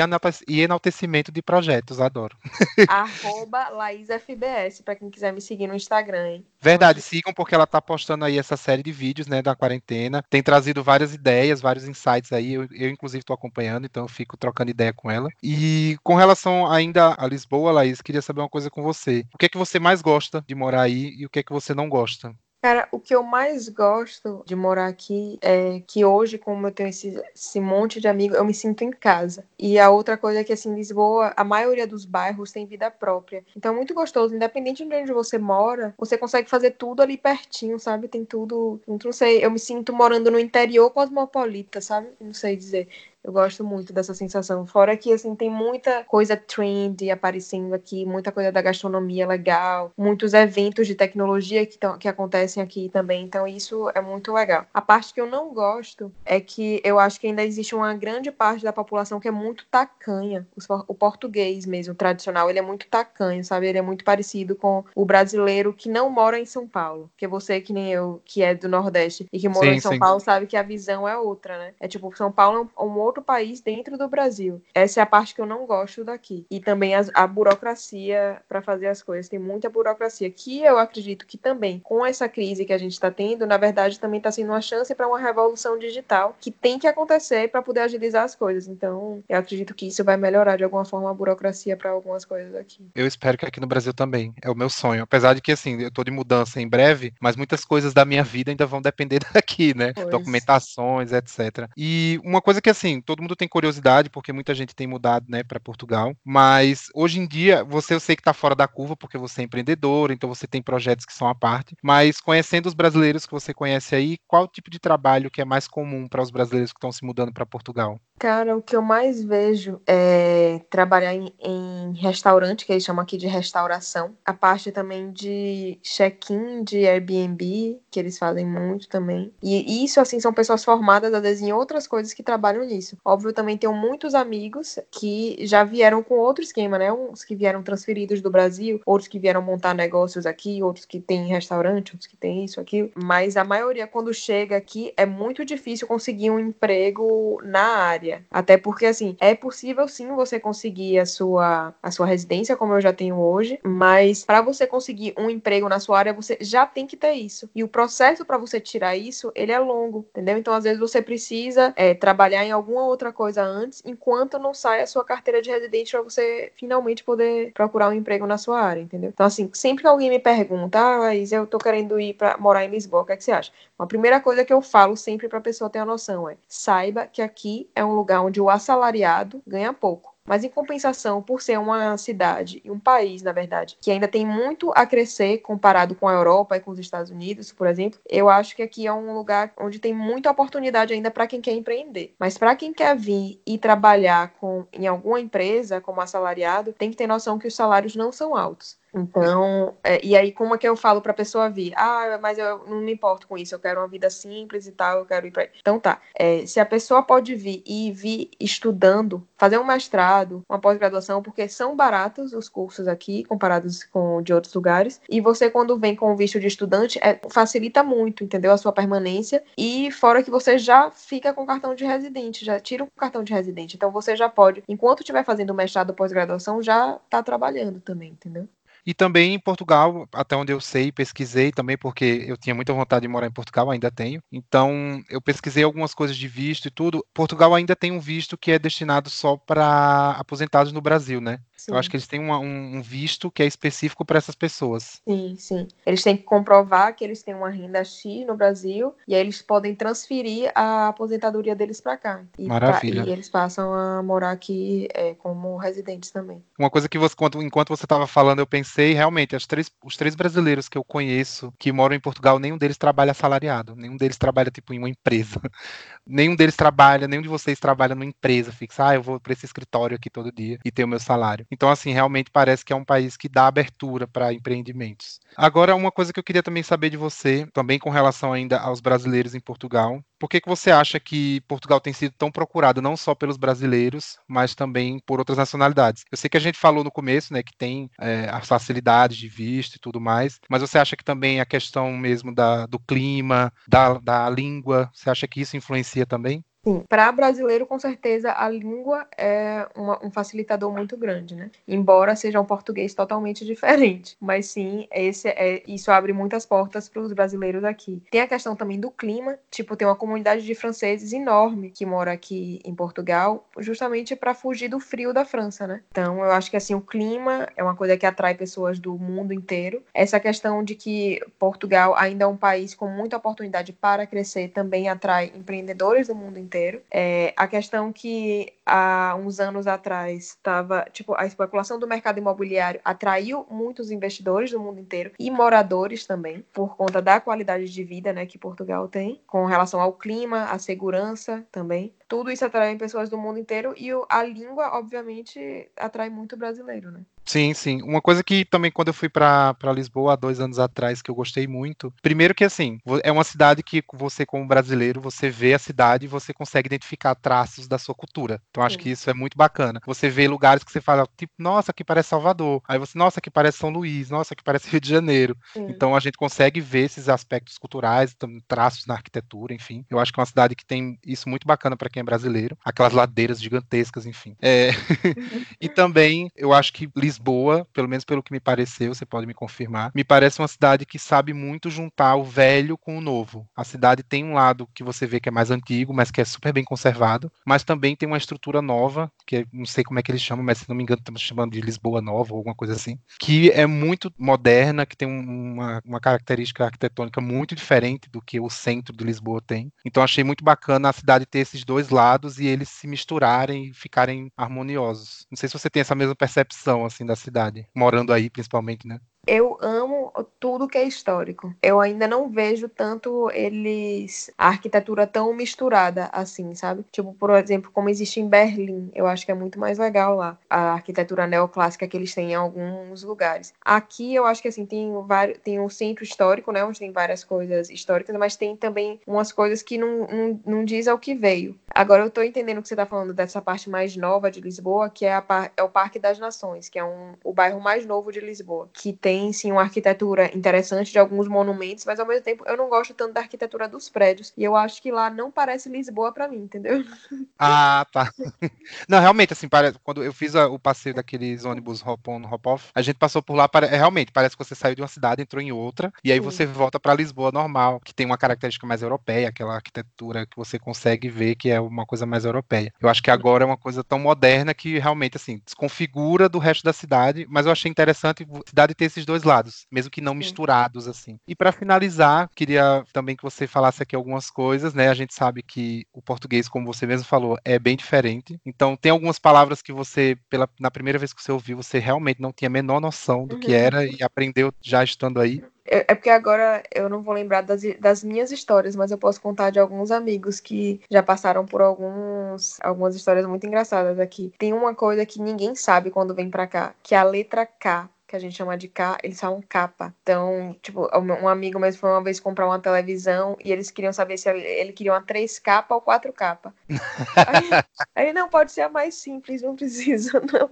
enaltecimento 0.61 1.31
de 1.31 1.41
projetos, 1.41 1.99
adoro. 1.99 2.37
Arroba 2.87 3.69
LaísFBS, 3.69 4.81
para 4.81 4.95
quem 4.95 5.09
quiser 5.09 5.33
me 5.33 5.41
seguir 5.41 5.67
no 5.67 5.75
Instagram, 5.75 6.27
hein? 6.27 6.45
Verdade, 6.59 7.01
sigam 7.01 7.33
porque 7.33 7.53
ela 7.53 7.67
tá 7.67 7.81
postando 7.81 8.25
aí 8.25 8.37
essa 8.37 8.57
série 8.57 8.83
de 8.83 8.91
vídeos, 8.91 9.27
né, 9.27 9.41
da 9.41 9.55
quarentena. 9.55 10.23
Tem 10.29 10.41
trazido 10.41 10.83
várias 10.83 11.13
ideias, 11.13 11.61
vários 11.61 11.87
insights 11.87 12.31
aí. 12.31 12.53
Eu, 12.53 12.67
eu 12.71 12.89
inclusive, 12.89 13.23
tô 13.23 13.33
acompanhando, 13.33 13.85
então 13.85 14.03
eu 14.03 14.07
fico 14.07 14.37
trocando 14.37 14.71
ideia 14.71 14.93
com 14.93 15.11
ela. 15.11 15.29
E 15.41 15.97
com 16.03 16.15
relação 16.15 16.69
ainda 16.71 17.15
a 17.17 17.27
Lisboa, 17.27 17.71
Laís, 17.71 18.01
queria 18.01 18.21
saber 18.21 18.41
uma 18.41 18.49
coisa 18.49 18.69
com 18.69 18.81
você. 18.81 19.25
O 19.33 19.37
que 19.37 19.45
é 19.45 19.49
que 19.49 19.57
você 19.57 19.79
mais 19.79 20.01
gosta 20.01 20.43
de 20.47 20.55
morar 20.55 20.81
aí 20.81 21.13
e 21.17 21.25
o 21.25 21.29
que 21.29 21.39
é 21.39 21.43
que 21.43 21.53
você 21.53 21.73
não 21.73 21.89
gosta? 21.89 22.33
Cara, 22.61 22.89
o 22.91 22.99
que 22.99 23.13
eu 23.13 23.21
mais 23.21 23.69
gosto 23.69 24.43
de 24.45 24.55
morar 24.55 24.87
aqui 24.87 25.37
é 25.41 25.79
que 25.81 26.03
hoje, 26.03 26.39
como 26.39 26.65
eu 26.67 26.71
tenho 26.71 26.89
esse, 26.89 27.15
esse 27.33 27.59
monte 27.61 28.01
de 28.01 28.07
amigos, 28.07 28.35
eu 28.35 28.43
me 28.43 28.53
sinto 28.53 28.83
em 28.83 28.89
casa. 28.89 29.47
E 29.59 29.77
a 29.77 29.91
outra 29.91 30.17
coisa 30.17 30.39
é 30.39 30.43
que, 30.43 30.51
assim, 30.51 30.73
Lisboa, 30.73 31.33
a 31.37 31.43
maioria 31.43 31.85
dos 31.85 32.03
bairros 32.03 32.51
tem 32.51 32.65
vida 32.65 32.89
própria. 32.89 33.45
Então 33.55 33.71
é 33.71 33.75
muito 33.75 33.93
gostoso. 33.93 34.35
Independente 34.35 34.83
de 34.83 34.95
onde 34.95 35.13
você 35.13 35.37
mora, 35.37 35.93
você 35.99 36.17
consegue 36.17 36.49
fazer 36.49 36.71
tudo 36.71 37.01
ali 37.03 37.15
pertinho, 37.15 37.79
sabe? 37.79 38.07
Tem 38.07 38.25
tudo. 38.25 38.81
Não 38.87 39.13
sei, 39.13 39.45
eu 39.45 39.51
me 39.51 39.59
sinto 39.59 39.93
morando 39.93 40.31
no 40.31 40.39
interior 40.39 40.89
cosmopolita, 40.89 41.79
sabe? 41.79 42.09
Não 42.19 42.33
sei 42.33 42.57
dizer. 42.57 42.89
Eu 43.23 43.33
gosto 43.33 43.63
muito 43.63 43.91
dessa 43.91 44.13
sensação. 44.13 44.65
Fora 44.65 44.95
que, 44.95 45.11
assim, 45.11 45.35
tem 45.35 45.49
muita 45.49 46.03
coisa 46.05 46.37
trend 46.37 47.09
aparecendo 47.11 47.73
aqui, 47.73 48.05
muita 48.05 48.31
coisa 48.31 48.51
da 48.51 48.61
gastronomia 48.61 49.27
legal, 49.27 49.91
muitos 49.97 50.33
eventos 50.33 50.87
de 50.87 50.95
tecnologia 50.95 51.65
que, 51.65 51.77
tão, 51.77 51.97
que 51.97 52.07
acontecem 52.07 52.63
aqui 52.63 52.89
também. 52.89 53.23
Então, 53.23 53.45
isso 53.47 53.89
é 53.93 54.01
muito 54.01 54.31
legal. 54.31 54.65
A 54.73 54.81
parte 54.81 55.13
que 55.13 55.19
eu 55.19 55.27
não 55.27 55.53
gosto 55.53 56.11
é 56.23 56.39
que 56.39 56.81
eu 56.83 56.99
acho 56.99 57.19
que 57.19 57.27
ainda 57.27 57.43
existe 57.43 57.75
uma 57.75 57.93
grande 57.93 58.31
parte 58.31 58.63
da 58.63 58.71
população 58.71 59.19
que 59.19 59.27
é 59.27 59.31
muito 59.31 59.65
tacanha. 59.69 60.47
O 60.87 60.93
português 60.93 61.65
mesmo, 61.65 61.93
tradicional, 61.95 62.49
ele 62.49 62.59
é 62.59 62.61
muito 62.61 62.87
tacanho, 62.87 63.43
sabe? 63.43 63.67
Ele 63.67 63.77
é 63.77 63.81
muito 63.81 64.05
parecido 64.05 64.55
com 64.55 64.85
o 64.95 65.05
brasileiro 65.05 65.73
que 65.73 65.89
não 65.89 66.09
mora 66.09 66.39
em 66.39 66.45
São 66.45 66.67
Paulo. 66.67 67.09
Porque 67.13 67.27
você, 67.27 67.59
que 67.59 67.73
nem 67.73 67.91
eu, 67.91 68.21
que 68.23 68.41
é 68.41 68.55
do 68.55 68.69
Nordeste 68.69 69.27
e 69.33 69.39
que 69.39 69.49
mora 69.49 69.73
em 69.73 69.81
São 69.81 69.91
sim. 69.91 69.99
Paulo, 69.99 70.19
sabe 70.19 70.47
que 70.47 70.55
a 70.55 70.63
visão 70.63 71.07
é 71.07 71.17
outra, 71.17 71.57
né? 71.57 71.73
É 71.79 71.87
tipo, 71.87 72.15
São 72.15 72.31
Paulo 72.31 72.71
é 72.77 72.83
um 72.83 72.97
outro 72.97 73.16
outro 73.17 73.21
país 73.21 73.61
dentro 73.61 73.97
do 73.97 74.07
Brasil. 74.07 74.61
Essa 74.73 74.99
é 74.99 75.03
a 75.03 75.05
parte 75.05 75.33
que 75.33 75.41
eu 75.41 75.45
não 75.45 75.65
gosto 75.65 76.03
daqui. 76.03 76.45
E 76.49 76.59
também 76.59 76.95
a, 76.95 77.03
a 77.13 77.25
burocracia 77.25 78.41
para 78.47 78.61
fazer 78.61 78.87
as 78.87 79.01
coisas. 79.01 79.27
Tem 79.27 79.39
muita 79.39 79.69
burocracia 79.69 80.29
que 80.29 80.61
eu 80.61 80.77
acredito 80.77 81.25
que 81.25 81.37
também, 81.37 81.79
com 81.79 82.05
essa 82.05 82.29
crise 82.29 82.65
que 82.65 82.73
a 82.73 82.77
gente 82.77 82.93
está 82.93 83.09
tendo, 83.09 83.45
na 83.45 83.57
verdade 83.57 83.99
também 83.99 84.19
está 84.19 84.31
sendo 84.31 84.51
uma 84.51 84.61
chance 84.61 84.93
para 84.93 85.07
uma 85.07 85.19
revolução 85.19 85.77
digital 85.77 86.35
que 86.39 86.51
tem 86.51 86.77
que 86.77 86.87
acontecer 86.87 87.49
para 87.49 87.61
poder 87.61 87.81
agilizar 87.81 88.23
as 88.23 88.35
coisas. 88.35 88.67
Então, 88.67 89.23
eu 89.27 89.37
acredito 89.37 89.73
que 89.73 89.87
isso 89.87 90.03
vai 90.03 90.17
melhorar 90.17 90.57
de 90.57 90.63
alguma 90.63 90.85
forma 90.85 91.09
a 91.09 91.13
burocracia 91.13 91.75
para 91.75 91.89
algumas 91.89 92.23
coisas 92.23 92.53
aqui. 92.55 92.85
Eu 92.93 93.07
espero 93.07 93.37
que 93.37 93.45
aqui 93.45 93.59
no 93.59 93.67
Brasil 93.67 93.93
também. 93.93 94.33
É 94.41 94.49
o 94.49 94.55
meu 94.55 94.69
sonho. 94.69 95.03
Apesar 95.03 95.33
de 95.33 95.41
que, 95.41 95.51
assim, 95.51 95.81
eu 95.81 95.91
tô 95.91 96.03
de 96.03 96.11
mudança 96.11 96.61
em 96.61 96.67
breve, 96.67 97.13
mas 97.19 97.35
muitas 97.35 97.65
coisas 97.65 97.93
da 97.93 98.05
minha 98.05 98.23
vida 98.23 98.51
ainda 98.51 98.65
vão 98.65 98.81
depender 98.81 99.19
daqui, 99.33 99.75
né? 99.75 99.93
Pois. 99.93 100.09
Documentações, 100.09 101.11
etc. 101.11 101.69
E 101.75 102.19
uma 102.23 102.41
coisa 102.41 102.61
que, 102.61 102.69
assim, 102.69 102.96
todo 103.01 103.21
mundo 103.21 103.35
tem 103.35 103.47
curiosidade, 103.47 104.09
porque 104.09 104.33
muita 104.33 104.53
gente 104.53 104.75
tem 104.75 104.87
mudado, 104.87 105.25
né, 105.29 105.43
para 105.43 105.59
Portugal. 105.59 106.15
Mas 106.25 106.87
hoje 106.93 107.19
em 107.19 107.27
dia, 107.27 107.63
você 107.63 107.93
eu 107.93 107.99
sei 107.99 108.15
que 108.15 108.21
está 108.21 108.33
fora 108.33 108.55
da 108.55 108.67
curva, 108.67 108.95
porque 108.95 109.17
você 109.17 109.41
é 109.41 109.43
empreendedor, 109.45 110.11
então 110.11 110.29
você 110.29 110.47
tem 110.47 110.61
projetos 110.61 111.05
que 111.05 111.13
são 111.13 111.27
à 111.27 111.35
parte. 111.35 111.75
Mas 111.83 112.19
conhecendo 112.21 112.67
os 112.67 112.73
brasileiros 112.73 113.25
que 113.25 113.31
você 113.31 113.53
conhece 113.53 113.95
aí, 113.95 114.17
qual 114.27 114.47
tipo 114.47 114.69
de 114.69 114.79
trabalho 114.79 115.31
que 115.31 115.41
é 115.41 115.45
mais 115.45 115.67
comum 115.67 116.07
para 116.07 116.21
os 116.21 116.31
brasileiros 116.31 116.71
que 116.71 116.77
estão 116.77 116.91
se 116.91 117.03
mudando 117.03 117.33
para 117.33 117.45
Portugal? 117.45 117.99
Cara, 118.19 118.57
o 118.57 118.61
que 118.63 118.75
eu 118.75 118.81
mais 118.81 119.23
vejo 119.23 119.79
é 119.85 120.59
trabalhar 120.71 121.13
em, 121.13 121.31
em, 121.39 121.93
restaurante, 121.93 122.65
que 122.65 122.71
eles 122.71 122.83
chamam 122.83 123.03
aqui 123.03 123.15
de 123.15 123.27
restauração. 123.27 124.15
A 124.25 124.33
parte 124.33 124.71
também 124.71 125.11
de 125.11 125.79
check-in, 125.83 126.63
de 126.63 126.87
Airbnb, 126.87 127.79
que 127.91 127.99
eles 127.99 128.17
fazem 128.17 128.45
muito 128.45 128.89
também. 128.89 129.31
E 129.41 129.83
isso, 129.83 129.99
assim, 129.99 130.19
são 130.19 130.33
pessoas 130.33 130.63
formadas, 130.63 131.13
às 131.13 131.21
vezes, 131.21 131.43
em 131.43 131.51
outras 131.51 131.85
coisas 131.85 132.13
que 132.13 132.23
trabalham 132.23 132.65
nisso. 132.65 132.86
Óbvio, 133.03 133.29
eu 133.29 133.33
também 133.33 133.57
tenho 133.57 133.73
muitos 133.73 134.13
amigos 134.15 134.79
que 134.91 135.37
já 135.41 135.63
vieram 135.63 136.03
com 136.03 136.15
outro 136.15 136.43
esquema, 136.43 136.77
né? 136.77 136.91
Uns 136.91 137.23
que 137.23 137.35
vieram 137.35 137.63
transferidos 137.63 138.21
do 138.21 138.29
Brasil, 138.29 138.81
outros 138.85 139.07
que 139.07 139.19
vieram 139.19 139.41
montar 139.41 139.73
negócios 139.73 140.25
aqui, 140.25 140.61
outros 140.61 140.85
que 140.85 140.99
têm 140.99 141.27
restaurante, 141.27 141.93
outros 141.93 142.07
que 142.07 142.17
têm 142.17 142.45
isso, 142.45 142.59
aquilo. 142.59 142.91
Mas 142.95 143.37
a 143.37 143.43
maioria, 143.43 143.87
quando 143.87 144.13
chega 144.13 144.57
aqui, 144.57 144.93
é 144.95 145.05
muito 145.05 145.43
difícil 145.43 145.87
conseguir 145.87 146.29
um 146.29 146.39
emprego 146.39 147.39
na 147.43 147.77
área. 147.77 148.25
Até 148.29 148.57
porque, 148.57 148.85
assim, 148.85 149.15
é 149.19 149.35
possível 149.35 149.87
sim 149.87 150.07
você 150.13 150.39
conseguir 150.39 150.99
a 150.99 151.05
sua, 151.05 151.73
a 151.81 151.91
sua 151.91 152.05
residência, 152.05 152.55
como 152.55 152.73
eu 152.73 152.81
já 152.81 152.93
tenho 152.93 153.17
hoje, 153.17 153.59
mas 153.63 154.23
para 154.23 154.41
você 154.41 154.67
conseguir 154.67 155.13
um 155.17 155.29
emprego 155.29 155.67
na 155.69 155.79
sua 155.79 155.99
área, 155.99 156.13
você 156.13 156.37
já 156.41 156.65
tem 156.65 156.85
que 156.85 156.97
ter 156.97 157.13
isso. 157.13 157.49
E 157.55 157.63
o 157.63 157.67
processo 157.67 158.25
para 158.25 158.37
você 158.37 158.59
tirar 158.59 158.95
isso, 158.95 159.31
ele 159.35 159.51
é 159.51 159.59
longo, 159.59 160.05
entendeu? 160.11 160.37
Então, 160.37 160.53
às 160.53 160.63
vezes, 160.63 160.79
você 160.79 161.01
precisa 161.01 161.73
é, 161.75 161.93
trabalhar 161.93 162.45
em 162.45 162.51
alguma 162.77 162.85
outra 162.85 163.11
coisa 163.11 163.43
antes, 163.43 163.81
enquanto 163.83 164.37
não 164.37 164.53
sai 164.53 164.81
a 164.81 164.87
sua 164.87 165.03
carteira 165.03 165.41
de 165.41 165.49
residente 165.49 165.91
para 165.91 166.01
você 166.01 166.51
finalmente 166.55 167.03
poder 167.03 167.51
procurar 167.53 167.89
um 167.89 167.93
emprego 167.93 168.27
na 168.27 168.37
sua 168.37 168.61
área, 168.61 168.81
entendeu? 168.81 169.09
Então, 169.09 169.25
assim, 169.25 169.49
sempre 169.53 169.83
que 169.83 169.87
alguém 169.87 170.09
me 170.09 170.19
pergunta, 170.19 170.79
ah, 170.79 170.97
Laís, 170.99 171.31
eu 171.31 171.47
tô 171.47 171.57
querendo 171.57 171.99
ir 171.99 172.13
para 172.13 172.37
morar 172.37 172.63
em 172.63 172.69
Lisboa, 172.69 173.01
o 173.01 173.05
que, 173.05 173.13
é 173.13 173.17
que 173.17 173.23
você 173.23 173.31
acha? 173.31 173.51
A 173.79 173.85
primeira 173.85 174.19
coisa 174.19 174.45
que 174.45 174.53
eu 174.53 174.61
falo 174.61 174.95
sempre 174.95 175.27
para 175.27 175.39
a 175.39 175.41
pessoa 175.41 175.69
ter 175.69 175.79
a 175.79 175.85
noção 175.85 176.29
é: 176.29 176.37
saiba 176.47 177.07
que 177.07 177.21
aqui 177.21 177.69
é 177.75 177.83
um 177.83 177.95
lugar 177.95 178.21
onde 178.21 178.39
o 178.39 178.49
assalariado 178.49 179.41
ganha 179.45 179.73
pouco. 179.73 180.16
Mas, 180.27 180.43
em 180.43 180.49
compensação, 180.49 181.21
por 181.23 181.41
ser 181.41 181.57
uma 181.57 181.97
cidade 181.97 182.61
e 182.63 182.69
um 182.69 182.79
país, 182.79 183.21
na 183.23 183.31
verdade, 183.31 183.77
que 183.81 183.89
ainda 183.89 184.07
tem 184.07 184.25
muito 184.25 184.71
a 184.75 184.85
crescer 184.85 185.37
comparado 185.39 185.95
com 185.95 186.07
a 186.07 186.13
Europa 186.13 186.57
e 186.57 186.59
com 186.59 186.71
os 186.71 186.79
Estados 186.79 187.09
Unidos, 187.09 187.53
por 187.53 187.65
exemplo, 187.65 187.99
eu 188.09 188.29
acho 188.29 188.55
que 188.55 188.61
aqui 188.61 188.85
é 188.85 188.93
um 188.93 189.13
lugar 189.13 189.53
onde 189.57 189.79
tem 189.79 189.93
muita 189.93 190.29
oportunidade 190.29 190.93
ainda 190.93 191.09
para 191.09 191.27
quem 191.27 191.39
quer 191.39 191.53
empreender. 191.53 192.13
Mas 192.19 192.37
para 192.37 192.55
quem 192.55 192.73
quer 192.73 192.95
vir 192.97 193.41
e 193.47 193.57
trabalhar 193.57 194.33
com, 194.33 194.67
em 194.73 194.85
alguma 194.85 195.19
empresa 195.19 195.79
como 195.79 196.01
assalariado, 196.01 196.73
tem 196.73 196.91
que 196.91 196.97
ter 196.97 197.07
noção 197.07 197.39
que 197.39 197.47
os 197.47 197.55
salários 197.55 197.95
não 197.95 198.11
são 198.11 198.35
altos. 198.35 198.77
Então, 199.01 199.75
é, 199.83 200.03
e 200.05 200.15
aí 200.15 200.31
como 200.31 200.55
é 200.55 200.57
que 200.57 200.67
eu 200.67 200.75
falo 200.75 201.01
para 201.01 201.11
a 201.11 201.15
pessoa 201.15 201.49
vir? 201.49 201.73
Ah, 201.75 202.17
mas 202.21 202.37
eu 202.37 202.65
não 202.67 202.81
me 202.81 202.93
importo 202.93 203.27
com 203.27 203.37
isso, 203.37 203.55
eu 203.55 203.59
quero 203.59 203.79
uma 203.79 203.87
vida 203.87 204.09
simples 204.09 204.67
e 204.67 204.71
tal, 204.71 204.99
eu 204.99 205.05
quero 205.05 205.27
ir 205.27 205.31
para. 205.31 205.49
Então 205.59 205.79
tá. 205.79 206.01
É, 206.15 206.45
se 206.45 206.59
a 206.59 206.65
pessoa 206.65 207.03
pode 207.03 207.35
vir 207.35 207.63
e 207.65 207.91
vir 207.91 208.31
estudando, 208.39 209.25
fazer 209.37 209.57
um 209.57 209.65
mestrado, 209.65 210.43
uma 210.49 210.59
pós-graduação, 210.59 211.21
porque 211.21 211.47
são 211.47 211.75
baratos 211.75 212.33
os 212.33 212.49
cursos 212.49 212.87
aqui 212.87 213.23
comparados 213.23 213.83
com 213.83 214.21
de 214.21 214.33
outros 214.33 214.53
lugares. 214.53 215.01
E 215.09 215.21
você 215.21 215.49
quando 215.49 215.77
vem 215.77 215.95
com 215.95 216.11
o 216.11 216.15
visto 216.15 216.39
de 216.39 216.47
estudante, 216.47 216.99
é, 217.01 217.19
facilita 217.29 217.83
muito, 217.83 218.23
entendeu? 218.23 218.51
A 218.51 218.57
sua 218.57 218.71
permanência 218.71 219.43
e 219.57 219.91
fora 219.91 220.23
que 220.23 220.31
você 220.31 220.57
já 220.57 220.89
fica 220.91 221.33
com 221.33 221.45
cartão 221.45 221.75
de 221.75 221.85
residente, 221.85 222.45
já 222.45 222.59
tira 222.59 222.83
o 222.83 222.87
cartão 222.97 223.23
de 223.23 223.33
residente. 223.33 223.75
Então 223.75 223.91
você 223.91 224.15
já 224.15 224.29
pode, 224.29 224.63
enquanto 224.67 225.01
estiver 225.01 225.23
fazendo 225.23 225.53
mestrado 225.53 225.93
pós-graduação, 225.93 226.61
já 226.61 226.99
tá 227.09 227.21
trabalhando 227.21 227.79
também, 227.79 228.11
entendeu? 228.11 228.47
E 228.87 228.93
também 228.93 229.33
em 229.33 229.39
Portugal, 229.39 230.07
até 230.13 230.33
onde 230.33 230.53
eu 230.53 230.61
sei, 230.61 230.93
pesquisei 230.93 231.51
também, 231.51 231.77
porque 231.77 232.23
eu 232.25 232.37
tinha 232.37 232.55
muita 232.55 232.71
vontade 232.73 233.01
de 233.01 233.09
morar 233.09 233.27
em 233.27 233.31
Portugal, 233.33 233.69
ainda 233.69 233.91
tenho. 233.91 234.21
Então, 234.31 235.03
eu 235.09 235.21
pesquisei 235.21 235.61
algumas 235.65 235.93
coisas 235.93 236.15
de 236.15 236.25
visto 236.25 236.67
e 236.69 236.71
tudo. 236.71 237.05
Portugal 237.13 237.53
ainda 237.53 237.75
tem 237.75 237.91
um 237.91 237.99
visto 237.99 238.37
que 238.37 238.49
é 238.49 238.57
destinado 238.57 239.09
só 239.09 239.35
para 239.35 240.11
aposentados 240.11 240.71
no 240.71 240.79
Brasil, 240.81 241.19
né? 241.19 241.39
Sim. 241.57 241.71
Eu 241.71 241.77
acho 241.77 241.89
que 241.89 241.95
eles 241.95 242.07
têm 242.07 242.19
uma, 242.19 242.37
um, 242.37 242.81
visto 242.83 243.31
que 243.31 243.41
é 243.41 243.45
específico 243.47 244.05
para 244.05 244.19
essas 244.19 244.35
pessoas. 244.35 245.01
Sim, 245.07 245.35
sim. 245.37 245.67
Eles 245.83 246.03
têm 246.03 246.15
que 246.15 246.21
comprovar 246.21 246.95
que 246.95 247.03
eles 247.03 247.23
têm 247.23 247.33
uma 247.33 247.49
renda 247.49 247.83
X 247.83 248.27
no 248.27 248.35
Brasil 248.35 248.93
e 249.07 249.15
aí 249.15 249.21
eles 249.21 249.41
podem 249.41 249.73
transferir 249.73 250.51
a 250.53 250.89
aposentadoria 250.89 251.55
deles 251.55 251.81
para 251.81 251.97
cá. 251.97 252.23
E 252.37 252.47
Maravilha. 252.47 253.01
Pra, 253.01 253.09
e 253.09 253.13
eles 253.13 253.27
passam 253.27 253.73
a 253.73 254.03
morar 254.03 254.31
aqui 254.31 254.87
é, 254.93 255.15
como 255.15 255.57
residentes 255.57 256.11
também. 256.11 256.43
Uma 256.59 256.69
coisa 256.69 256.87
que 256.87 256.97
você, 256.99 257.15
enquanto 257.41 257.69
você 257.69 257.85
estava 257.85 258.05
falando, 258.05 258.39
eu 258.39 258.47
pensei 258.47 258.93
realmente, 258.93 259.35
as 259.35 259.47
três, 259.47 259.71
os 259.83 259.97
três 259.97 260.13
brasileiros 260.13 260.69
que 260.69 260.77
eu 260.77 260.83
conheço 260.83 261.51
que 261.57 261.71
moram 261.71 261.95
em 261.95 261.99
Portugal, 261.99 262.37
nenhum 262.37 262.57
deles 262.57 262.77
trabalha 262.77 263.11
assalariado, 263.11 263.75
nenhum 263.75 263.97
deles 263.97 264.17
trabalha 264.17 264.51
tipo 264.51 264.73
em 264.73 264.77
uma 264.77 264.89
empresa. 264.89 265.41
nenhum 266.05 266.35
deles 266.35 266.55
trabalha, 266.55 267.07
nenhum 267.07 267.23
de 267.23 267.27
vocês 267.27 267.59
trabalha 267.59 267.95
numa 267.95 268.05
empresa 268.05 268.51
fixa. 268.51 268.89
Ah, 268.89 268.95
eu 268.95 269.01
vou 269.01 269.19
para 269.19 269.33
esse 269.33 269.45
escritório 269.45 269.95
aqui 269.95 270.09
todo 270.09 270.31
dia 270.31 270.59
e 270.63 270.71
tenho 270.71 270.85
o 270.85 270.89
meu 270.89 270.99
salário. 270.99 271.46
Então, 271.51 271.69
assim, 271.69 271.91
realmente 271.91 272.31
parece 272.31 272.63
que 272.63 272.73
é 272.73 272.75
um 272.75 272.85
país 272.85 273.15
que 273.15 273.29
dá 273.29 273.47
abertura 273.47 274.07
para 274.07 274.33
empreendimentos. 274.33 275.19
Agora, 275.35 275.75
uma 275.75 275.91
coisa 275.91 276.11
que 276.11 276.19
eu 276.19 276.23
queria 276.23 276.43
também 276.43 276.63
saber 276.63 276.89
de 276.89 276.97
você, 276.97 277.47
também 277.53 277.79
com 277.79 277.89
relação 277.89 278.33
ainda 278.33 278.59
aos 278.59 278.81
brasileiros 278.81 279.35
em 279.35 279.39
Portugal, 279.39 280.01
por 280.19 280.29
que, 280.29 280.41
que 280.41 280.49
você 280.49 280.71
acha 280.71 280.99
que 280.99 281.41
Portugal 281.41 281.79
tem 281.79 281.93
sido 281.93 282.13
tão 282.17 282.31
procurado 282.31 282.81
não 282.81 282.97
só 282.97 283.13
pelos 283.13 283.37
brasileiros, 283.37 284.17
mas 284.27 284.55
também 284.55 284.99
por 285.05 285.19
outras 285.19 285.37
nacionalidades? 285.37 286.03
Eu 286.11 286.17
sei 286.17 286.29
que 286.29 286.37
a 286.37 286.41
gente 286.41 286.57
falou 286.57 286.83
no 286.83 286.91
começo, 286.91 287.33
né, 287.33 287.43
que 287.43 287.55
tem 287.55 287.89
é, 287.99 288.27
as 288.31 288.47
facilidades 288.47 289.17
de 289.17 289.27
visto 289.27 289.75
e 289.75 289.79
tudo 289.79 290.01
mais, 290.01 290.39
mas 290.49 290.61
você 290.61 290.79
acha 290.79 290.95
que 290.95 291.03
também 291.03 291.39
a 291.39 291.45
questão 291.45 291.91
mesmo 291.95 292.33
da, 292.33 292.65
do 292.65 292.79
clima, 292.79 293.53
da, 293.67 293.95
da 293.99 294.29
língua, 294.29 294.89
você 294.93 295.09
acha 295.09 295.27
que 295.27 295.41
isso 295.41 295.55
influencia 295.55 296.05
também? 296.05 296.43
Sim, 296.67 296.83
para 296.89 297.09
brasileiro, 297.13 297.65
com 297.65 297.79
certeza, 297.79 298.33
a 298.33 298.49
língua 298.49 299.07
é 299.17 299.65
uma, 299.73 300.05
um 300.05 300.11
facilitador 300.11 300.69
muito 300.69 300.97
grande, 300.97 301.33
né? 301.33 301.49
Embora 301.65 302.13
seja 302.13 302.41
um 302.41 302.45
português 302.45 302.93
totalmente 302.93 303.45
diferente. 303.45 304.17
Mas 304.19 304.47
sim, 304.47 304.85
esse 304.91 305.29
é, 305.29 305.63
isso 305.65 305.89
abre 305.91 306.11
muitas 306.11 306.45
portas 306.45 306.89
para 306.89 307.01
os 307.01 307.13
brasileiros 307.13 307.63
aqui. 307.63 308.03
Tem 308.11 308.19
a 308.19 308.27
questão 308.27 308.53
também 308.53 308.77
do 308.77 308.91
clima, 308.91 309.39
tipo, 309.49 309.77
tem 309.77 309.87
uma 309.87 309.95
comunidade 309.95 310.45
de 310.45 310.53
franceses 310.55 311.13
enorme 311.13 311.69
que 311.69 311.85
mora 311.85 312.11
aqui 312.11 312.59
em 312.65 312.75
Portugal, 312.75 313.47
justamente 313.59 314.13
para 314.13 314.33
fugir 314.33 314.67
do 314.67 314.79
frio 314.79 315.13
da 315.13 315.23
França, 315.23 315.65
né? 315.65 315.81
Então, 315.89 316.17
eu 316.17 316.31
acho 316.31 316.51
que 316.51 316.57
assim, 316.57 316.75
o 316.75 316.81
clima 316.81 317.47
é 317.55 317.63
uma 317.63 317.75
coisa 317.75 317.95
que 317.95 318.05
atrai 318.05 318.35
pessoas 318.35 318.77
do 318.77 318.97
mundo 318.97 319.33
inteiro. 319.33 319.81
Essa 319.93 320.19
questão 320.19 320.61
de 320.61 320.75
que 320.75 321.21
Portugal 321.39 321.95
ainda 321.95 322.25
é 322.25 322.27
um 322.27 322.35
país 322.35 322.75
com 322.75 322.89
muita 322.89 323.15
oportunidade 323.15 323.71
para 323.71 324.05
crescer 324.05 324.49
também 324.49 324.89
atrai 324.89 325.31
empreendedores 325.33 326.07
do 326.07 326.15
mundo 326.15 326.37
inteiro. 326.37 326.56
É, 326.91 327.33
a 327.35 327.47
questão 327.47 327.91
que 327.93 328.53
há 328.65 329.15
uns 329.19 329.39
anos 329.39 329.67
atrás 329.67 330.29
estava, 330.29 330.85
tipo, 330.91 331.13
a 331.17 331.25
especulação 331.25 331.79
do 331.79 331.87
mercado 331.87 332.17
imobiliário 332.17 332.79
atraiu 332.83 333.45
muitos 333.49 333.91
investidores 333.91 334.51
do 334.51 334.59
mundo 334.59 334.79
inteiro 334.79 335.11
e 335.19 335.29
moradores 335.29 336.05
também, 336.05 336.43
por 336.53 336.75
conta 336.75 337.01
da 337.01 337.19
qualidade 337.19 337.71
de 337.71 337.83
vida, 337.83 338.11
né, 338.11 338.25
que 338.25 338.37
Portugal 338.37 338.87
tem, 338.87 339.21
com 339.27 339.45
relação 339.45 339.79
ao 339.79 339.93
clima, 339.93 340.45
à 340.45 340.59
segurança 340.59 341.45
também. 341.51 341.93
Tudo 342.07 342.31
isso 342.31 342.45
atrai 342.45 342.75
pessoas 342.75 343.09
do 343.09 343.17
mundo 343.17 343.39
inteiro 343.39 343.73
e 343.77 343.89
a 344.09 344.23
língua, 344.23 344.77
obviamente, 344.77 345.69
atrai 345.75 346.09
muito 346.09 346.37
brasileiro, 346.37 346.91
né? 346.91 347.01
Sim, 347.27 347.53
sim. 347.53 347.81
Uma 347.81 348.01
coisa 348.01 348.23
que 348.23 348.45
também 348.45 348.71
quando 348.71 348.87
eu 348.87 348.93
fui 348.93 349.09
para 349.09 349.55
Lisboa 349.75 350.13
há 350.13 350.15
dois 350.15 350.39
anos 350.39 350.57
atrás, 350.59 351.01
que 351.01 351.11
eu 351.11 351.15
gostei 351.15 351.45
muito. 351.45 351.93
Primeiro 352.01 352.33
que 352.33 352.45
assim, 352.45 352.79
é 353.03 353.11
uma 353.11 353.23
cidade 353.23 353.61
que 353.61 353.83
você, 353.93 354.25
como 354.25 354.47
brasileiro, 354.47 355.01
você 355.01 355.29
vê 355.29 355.53
a 355.53 355.59
cidade 355.59 356.05
e 356.05 356.07
você 356.07 356.33
consegue 356.33 356.67
identificar 356.67 357.13
traços 357.15 357.67
da 357.67 357.77
sua 357.77 357.93
cultura. 357.93 358.41
Então 358.49 358.63
acho 358.63 358.75
sim. 358.75 358.81
que 358.81 358.89
isso 358.89 359.09
é 359.09 359.13
muito 359.13 359.37
bacana. 359.37 359.81
Você 359.85 360.09
vê 360.09 360.27
lugares 360.27 360.63
que 360.63 360.71
você 360.71 360.79
fala, 360.79 361.07
tipo, 361.17 361.33
nossa, 361.37 361.71
aqui 361.71 361.83
parece 361.83 362.09
Salvador. 362.09 362.61
Aí 362.67 362.79
você, 362.79 362.97
nossa, 362.97 363.19
aqui 363.19 363.29
parece 363.29 363.57
São 363.57 363.69
Luís, 363.69 364.09
nossa, 364.09 364.33
aqui 364.33 364.43
parece 364.43 364.69
Rio 364.71 364.79
de 364.79 364.89
Janeiro. 364.89 365.37
Sim. 365.53 365.67
Então 365.69 365.95
a 365.95 365.99
gente 365.99 366.17
consegue 366.17 366.61
ver 366.61 366.85
esses 366.85 367.09
aspectos 367.09 367.57
culturais, 367.57 368.15
traços 368.47 368.85
na 368.85 368.93
arquitetura, 368.93 369.53
enfim. 369.53 369.85
Eu 369.89 369.99
acho 369.99 370.13
que 370.13 370.19
é 370.19 370.21
uma 370.21 370.27
cidade 370.27 370.55
que 370.55 370.65
tem 370.65 370.97
isso 371.05 371.27
muito 371.27 371.45
bacana 371.45 371.75
para 371.75 371.89
quem 371.89 371.99
é 371.99 372.03
brasileiro. 372.03 372.57
Aquelas 372.63 372.93
ladeiras 372.93 373.41
gigantescas, 373.41 374.05
enfim. 374.05 374.35
É... 374.41 374.69
e 375.59 375.67
também 375.67 376.31
eu 376.35 376.53
acho 376.53 376.71
que 376.71 376.89
Lisboa 376.95 377.16
Lisboa, 377.17 377.67
pelo 377.73 377.87
menos 377.87 378.05
pelo 378.05 378.21
que 378.21 378.31
me 378.31 378.39
pareceu, 378.39 378.93
você 378.93 379.05
pode 379.05 379.25
me 379.25 379.33
confirmar, 379.33 379.91
me 379.93 380.03
parece 380.03 380.39
uma 380.39 380.47
cidade 380.47 380.85
que 380.85 380.99
sabe 380.99 381.33
muito 381.33 381.69
juntar 381.69 382.15
o 382.15 382.23
velho 382.23 382.77
com 382.77 382.97
o 382.97 383.01
novo. 383.01 383.47
A 383.55 383.63
cidade 383.63 384.03
tem 384.03 384.23
um 384.23 384.33
lado 384.33 384.69
que 384.73 384.83
você 384.83 385.07
vê 385.07 385.19
que 385.19 385.29
é 385.29 385.31
mais 385.31 385.49
antigo, 385.49 385.93
mas 385.93 386.11
que 386.11 386.21
é 386.21 386.25
super 386.25 386.53
bem 386.53 386.63
conservado, 386.63 387.31
mas 387.45 387.63
também 387.63 387.95
tem 387.95 388.07
uma 388.07 388.17
estrutura 388.17 388.61
nova, 388.61 389.11
que 389.25 389.45
não 389.51 389.65
sei 389.65 389.83
como 389.83 389.99
é 389.99 390.03
que 390.03 390.11
eles 390.11 390.21
chamam, 390.21 390.45
mas 390.45 390.59
se 390.59 390.69
não 390.69 390.75
me 390.75 390.83
engano 390.83 390.99
estamos 390.99 391.21
chamando 391.21 391.51
de 391.51 391.61
Lisboa 391.61 392.01
Nova 392.01 392.33
ou 392.33 392.37
alguma 392.37 392.55
coisa 392.55 392.73
assim, 392.73 392.99
que 393.19 393.49
é 393.51 393.65
muito 393.65 394.13
moderna, 394.17 394.85
que 394.85 394.95
tem 394.95 395.07
uma, 395.07 395.81
uma 395.83 395.99
característica 395.99 396.65
arquitetônica 396.65 397.19
muito 397.19 397.55
diferente 397.55 398.09
do 398.09 398.21
que 398.21 398.39
o 398.39 398.49
centro 398.49 398.95
de 398.95 399.03
Lisboa 399.03 399.41
tem. 399.41 399.71
Então 399.85 400.03
achei 400.03 400.23
muito 400.23 400.43
bacana 400.43 400.89
a 400.89 400.93
cidade 400.93 401.25
ter 401.25 401.39
esses 401.39 401.63
dois 401.63 401.89
lados 401.89 402.39
e 402.39 402.45
eles 402.45 402.69
se 402.69 402.87
misturarem 402.87 403.65
e 403.67 403.73
ficarem 403.73 404.31
harmoniosos. 404.37 405.25
Não 405.31 405.37
sei 405.37 405.49
se 405.49 405.57
você 405.57 405.69
tem 405.69 405.81
essa 405.81 405.95
mesma 405.95 406.15
percepção 406.15 406.85
assim 406.85 407.06
da 407.07 407.15
cidade, 407.15 407.67
morando 407.75 408.13
aí 408.13 408.29
principalmente, 408.29 408.87
né? 408.87 408.99
Eu 409.27 409.57
amo 409.61 410.13
tudo 410.39 410.67
que 410.67 410.77
é 410.77 410.83
histórico. 410.83 411.53
Eu 411.61 411.79
ainda 411.81 412.07
não 412.07 412.29
vejo 412.29 412.69
tanto 412.69 413.29
eles 413.31 414.31
a 414.37 414.47
arquitetura 414.47 415.05
tão 415.05 415.33
misturada 415.33 416.09
assim, 416.13 416.55
sabe? 416.55 416.85
Tipo, 416.91 417.13
por 417.13 417.31
exemplo, 417.31 417.69
como 417.71 417.89
existe 417.89 418.21
em 418.21 418.27
Berlim, 418.27 418.89
eu 418.95 419.05
acho 419.05 419.25
que 419.25 419.31
é 419.31 419.35
muito 419.35 419.59
mais 419.59 419.77
legal 419.77 420.15
lá 420.15 420.37
a 420.49 420.73
arquitetura 420.73 421.27
neoclássica 421.27 421.87
que 421.87 421.97
eles 421.97 422.13
têm 422.15 422.31
em 422.31 422.35
alguns 422.35 423.03
lugares. 423.03 423.53
Aqui 423.63 424.15
eu 424.15 424.25
acho 424.25 424.41
que 424.41 424.47
assim 424.47 424.65
tem 424.65 424.91
vários, 425.05 425.39
tem 425.39 425.59
um 425.59 425.69
centro 425.69 426.03
histórico, 426.03 426.51
né, 426.51 426.63
onde 426.63 426.79
tem 426.79 426.91
várias 426.91 427.23
coisas 427.23 427.69
históricas, 427.69 428.15
mas 428.15 428.37
tem 428.37 428.55
também 428.55 428.99
umas 429.05 429.31
coisas 429.31 429.61
que 429.61 429.77
não, 429.77 430.07
não, 430.07 430.39
não 430.45 430.65
diz 430.65 430.87
ao 430.87 430.97
que 430.97 431.13
veio. 431.13 431.57
Agora 431.69 432.03
eu 432.03 432.09
tô 432.09 432.23
entendendo 432.23 432.61
que 432.61 432.67
você 432.67 432.75
tá 432.75 432.85
falando 432.85 433.13
dessa 433.13 433.41
parte 433.41 433.69
mais 433.69 433.95
nova 433.95 434.31
de 434.31 434.39
Lisboa, 434.39 434.89
que 434.89 435.05
é, 435.05 435.13
a, 435.13 435.51
é 435.55 435.63
o 435.63 435.69
Parque 435.69 435.99
das 435.99 436.17
Nações, 436.17 436.69
que 436.69 436.79
é 436.79 436.83
um, 436.83 437.13
o 437.23 437.33
bairro 437.33 437.59
mais 437.59 437.85
novo 437.85 438.11
de 438.11 438.19
Lisboa, 438.19 438.69
que 438.73 438.93
tem 438.93 439.16
tem 439.17 439.33
sim 439.33 439.51
uma 439.51 439.61
arquitetura 439.61 440.29
interessante 440.37 440.91
de 440.91 440.99
alguns 440.99 441.27
monumentos, 441.27 441.85
mas 441.85 441.99
ao 441.99 442.05
mesmo 442.05 442.23
tempo 442.23 442.43
eu 442.45 442.55
não 442.55 442.69
gosto 442.69 442.93
tanto 442.93 443.13
da 443.13 443.21
arquitetura 443.21 443.67
dos 443.67 443.89
prédios. 443.89 444.31
E 444.37 444.43
eu 444.43 444.55
acho 444.55 444.79
que 444.79 444.91
lá 444.91 445.09
não 445.09 445.31
parece 445.31 445.69
Lisboa 445.69 446.11
para 446.11 446.27
mim, 446.27 446.37
entendeu? 446.37 446.83
Ah, 447.39 447.85
tá. 447.91 448.11
Não, 448.89 448.99
realmente, 448.99 449.31
assim, 449.31 449.47
parece, 449.47 449.77
quando 449.83 450.03
eu 450.03 450.11
fiz 450.11 450.35
a, 450.35 450.47
o 450.47 450.57
passeio 450.57 450.95
daqueles 450.95 451.45
ônibus 451.45 451.85
hop-on, 451.85 452.23
hop-off, 452.25 452.71
a 452.73 452.81
gente 452.81 452.95
passou 452.95 453.21
por 453.21 453.35
lá, 453.35 453.47
para, 453.47 453.67
é, 453.67 453.77
realmente, 453.77 454.11
parece 454.11 454.35
que 454.35 454.43
você 454.43 454.55
saiu 454.55 454.73
de 454.73 454.81
uma 454.81 454.87
cidade, 454.87 455.21
entrou 455.21 455.39
em 455.39 455.51
outra, 455.51 455.93
e 456.03 456.11
aí 456.11 456.17
sim. 456.17 456.23
você 456.23 456.47
volta 456.47 456.79
para 456.79 456.95
Lisboa 456.95 457.31
normal, 457.31 457.79
que 457.79 457.93
tem 457.93 458.07
uma 458.07 458.17
característica 458.17 458.65
mais 458.65 458.81
europeia, 458.81 459.29
aquela 459.29 459.53
arquitetura 459.53 460.25
que 460.25 460.35
você 460.35 460.57
consegue 460.57 461.09
ver 461.09 461.35
que 461.35 461.51
é 461.51 461.59
uma 461.59 461.85
coisa 461.85 462.07
mais 462.07 462.25
europeia. 462.25 462.73
Eu 462.81 462.89
acho 462.89 463.03
que 463.03 463.11
agora 463.11 463.43
é 463.43 463.45
uma 463.47 463.57
coisa 463.57 463.83
tão 463.83 463.99
moderna 463.99 464.51
que 464.55 464.79
realmente, 464.79 465.17
assim, 465.17 465.39
desconfigura 465.45 466.27
do 466.27 466.39
resto 466.39 466.63
da 466.63 466.73
cidade, 466.73 467.27
mas 467.29 467.45
eu 467.45 467.51
achei 467.51 467.69
interessante 467.69 468.23
a 468.23 468.49
cidade 468.49 468.73
ter 468.73 468.85
esses 468.85 469.05
dois 469.07 469.23
lados, 469.23 469.65
mesmo 469.71 469.89
que 469.89 470.01
não 470.01 470.11
Sim. 470.11 470.19
misturados 470.19 470.87
assim. 470.87 471.17
E 471.27 471.35
para 471.35 471.51
finalizar, 471.51 472.29
queria 472.35 472.83
também 472.93 473.15
que 473.15 473.23
você 473.23 473.47
falasse 473.47 473.81
aqui 473.81 473.95
algumas 473.95 474.29
coisas, 474.29 474.73
né? 474.73 474.89
A 474.89 474.93
gente 474.93 475.15
sabe 475.15 475.41
que 475.41 475.85
o 475.93 476.01
português, 476.01 476.47
como 476.47 476.71
você 476.71 476.85
mesmo 476.85 477.07
falou, 477.07 477.37
é 477.43 477.57
bem 477.57 477.75
diferente. 477.75 478.39
Então, 478.45 478.75
tem 478.75 478.91
algumas 478.91 479.17
palavras 479.17 479.61
que 479.61 479.71
você, 479.71 480.17
pela, 480.29 480.47
na 480.59 480.69
primeira 480.69 480.99
vez 480.99 481.13
que 481.13 481.23
você 481.23 481.31
ouviu, 481.31 481.57
você 481.57 481.79
realmente 481.79 482.21
não 482.21 482.33
tinha 482.33 482.49
a 482.49 482.51
menor 482.51 482.81
noção 482.81 483.25
do 483.25 483.35
uhum. 483.35 483.39
que 483.39 483.53
era 483.53 483.85
e 483.85 484.03
aprendeu 484.03 484.51
já 484.61 484.83
estando 484.83 485.19
aí. 485.19 485.41
É, 485.65 485.85
é 485.91 485.95
porque 485.95 486.09
agora 486.09 486.63
eu 486.73 486.89
não 486.89 487.01
vou 487.01 487.13
lembrar 487.13 487.41
das, 487.41 487.61
das 487.79 488.03
minhas 488.03 488.31
histórias, 488.31 488.75
mas 488.75 488.91
eu 488.91 488.97
posso 488.97 489.21
contar 489.21 489.49
de 489.49 489.59
alguns 489.59 489.91
amigos 489.91 490.39
que 490.39 490.81
já 490.89 491.03
passaram 491.03 491.45
por 491.45 491.61
alguns, 491.61 492.57
algumas 492.61 492.95
histórias 492.95 493.25
muito 493.25 493.45
engraçadas 493.45 493.99
aqui. 493.99 494.33
Tem 494.37 494.53
uma 494.53 494.73
coisa 494.73 495.05
que 495.05 495.21
ninguém 495.21 495.55
sabe 495.55 495.91
quando 495.91 496.15
vem 496.15 496.29
para 496.29 496.47
cá, 496.47 496.73
que 496.81 496.95
é 496.95 496.97
a 496.97 497.03
letra 497.03 497.45
K 497.45 497.89
que 498.07 498.15
a 498.15 498.19
gente 498.19 498.35
chama 498.35 498.57
de 498.57 498.67
K, 498.67 498.97
eles 499.03 499.19
falam 499.19 499.41
capa. 499.47 499.93
Então, 500.01 500.55
tipo, 500.61 500.87
um 500.97 501.27
amigo 501.27 501.59
mesmo 501.59 501.81
foi 501.81 501.89
uma 501.89 502.03
vez 502.03 502.19
comprar 502.19 502.47
uma 502.47 502.59
televisão 502.59 503.35
e 503.43 503.51
eles 503.51 503.69
queriam 503.69 503.91
saber 503.91 504.17
se 504.17 504.29
ele 504.29 504.71
queria 504.71 504.93
uma 504.93 505.01
3K 505.01 505.65
ou 505.69 505.81
4K. 505.81 506.53
aí, 507.27 507.49
aí 507.95 508.13
não 508.13 508.29
pode 508.29 508.51
ser 508.51 508.61
a 508.61 508.69
mais 508.69 508.95
simples, 508.95 509.41
não 509.41 509.55
precisa, 509.55 510.19
não. 510.31 510.49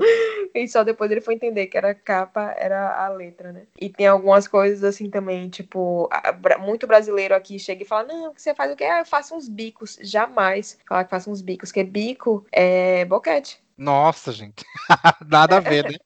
E 0.53 0.67
só 0.67 0.83
depois 0.83 1.09
ele 1.09 1.21
foi 1.21 1.35
entender 1.35 1.67
que 1.67 1.77
era 1.77 1.95
capa, 1.95 2.53
era 2.57 3.05
a 3.05 3.07
letra, 3.07 3.51
né? 3.51 3.63
E 3.79 3.89
tem 3.89 4.07
algumas 4.07 4.47
coisas 4.47 4.83
assim 4.83 5.09
também, 5.09 5.49
tipo, 5.49 6.09
muito 6.59 6.85
brasileiro 6.85 7.33
aqui 7.33 7.57
chega 7.57 7.83
e 7.83 7.85
fala: 7.85 8.03
Não, 8.03 8.33
você 8.33 8.53
faz 8.53 8.71
o 8.71 8.75
quê? 8.75 8.83
Ah, 8.83 8.99
eu 8.99 9.05
faço 9.05 9.35
uns 9.35 9.47
bicos. 9.47 9.97
Jamais 10.01 10.77
falar 10.87 11.05
que 11.05 11.09
faço 11.09 11.31
uns 11.31 11.41
bicos, 11.41 11.69
porque 11.69 11.83
bico 11.83 12.45
é 12.51 13.05
boquete. 13.05 13.64
Nossa, 13.77 14.31
gente. 14.31 14.63
nada 15.27 15.57
a 15.57 15.59
ver, 15.59 15.83
né? 15.83 15.97